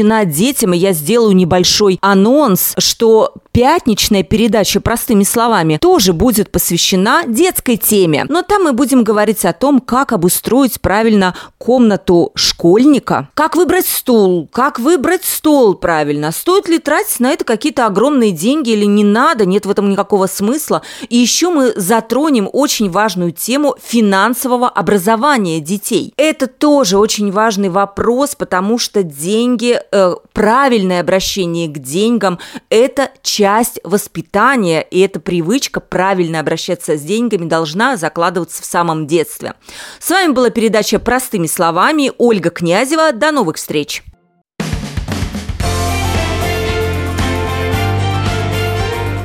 посвящена 0.00 0.24
детям, 0.24 0.72
и 0.72 0.78
я 0.78 0.92
сделаю 0.92 1.34
небольшой 1.34 1.98
анонс, 2.00 2.74
что 2.78 3.34
пятничная 3.52 4.22
передача 4.22 4.80
«Простыми 4.80 5.24
словами» 5.24 5.78
тоже 5.80 6.12
будет 6.12 6.50
посвящена 6.50 7.24
детской 7.26 7.76
теме. 7.76 8.24
Но 8.28 8.42
там 8.42 8.64
мы 8.64 8.72
будем 8.72 9.04
говорить 9.04 9.44
о 9.44 9.52
том, 9.52 9.80
как 9.80 10.12
обустроить 10.12 10.80
правильно 10.80 11.34
комнату 11.58 12.32
школьника, 12.34 13.28
как 13.34 13.56
выбрать 13.56 13.86
стул, 13.86 14.48
как 14.52 14.78
выбрать 14.78 15.24
стол 15.24 15.74
правильно, 15.74 16.32
стоит 16.32 16.68
ли 16.68 16.78
тратить 16.78 17.20
на 17.20 17.30
это 17.30 17.44
какие-то 17.44 17.86
огромные 17.86 18.30
деньги 18.30 18.70
или 18.70 18.84
не 18.84 19.04
надо, 19.04 19.44
нет 19.46 19.66
в 19.66 19.70
этом 19.70 19.90
никакого 19.90 20.26
смысла. 20.26 20.82
И 21.08 21.16
еще 21.16 21.50
мы 21.50 21.72
затронем 21.76 22.48
очень 22.50 22.90
важную 22.90 23.32
тему 23.32 23.76
финансового 23.82 24.68
образования 24.68 25.60
детей. 25.60 26.14
Это 26.16 26.46
тоже 26.46 26.98
очень 26.98 27.32
важный 27.32 27.68
вопрос, 27.68 28.34
потому 28.34 28.78
что 28.78 29.02
деньги, 29.02 29.80
э, 29.92 30.14
правильное 30.32 31.00
обращение 31.00 31.68
к 31.68 31.78
деньгам– 31.78 32.38
это 32.70 33.10
часть 33.22 33.80
воспитания, 33.84 34.80
и 34.80 35.00
эта 35.00 35.20
привычка 35.20 35.80
правильно 35.80 36.40
обращаться 36.40 36.96
с 36.96 37.02
деньгами 37.02 37.48
должна 37.48 37.96
закладываться 37.96 38.62
в 38.62 38.66
самом 38.66 39.06
детстве. 39.06 39.54
С 39.98 40.10
вами 40.10 40.32
была 40.32 40.50
передача 40.50 40.98
«Простыми 40.98 41.46
словами» 41.46 42.12
Ольга 42.18 42.50
Князева. 42.50 43.12
До 43.12 43.32
новых 43.32 43.56
встреч! 43.56 44.02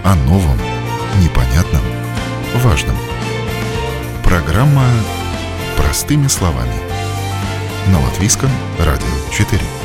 О 0.04 0.16
новом, 0.28 0.58
непонятном, 1.24 1.82
важном. 2.64 2.96
Программа 4.24 4.86
«Простыми 5.78 6.28
словами» 6.28 6.74
на 7.88 8.02
Латвийском 8.02 8.50
радио 8.80 9.08
4. 9.32 9.85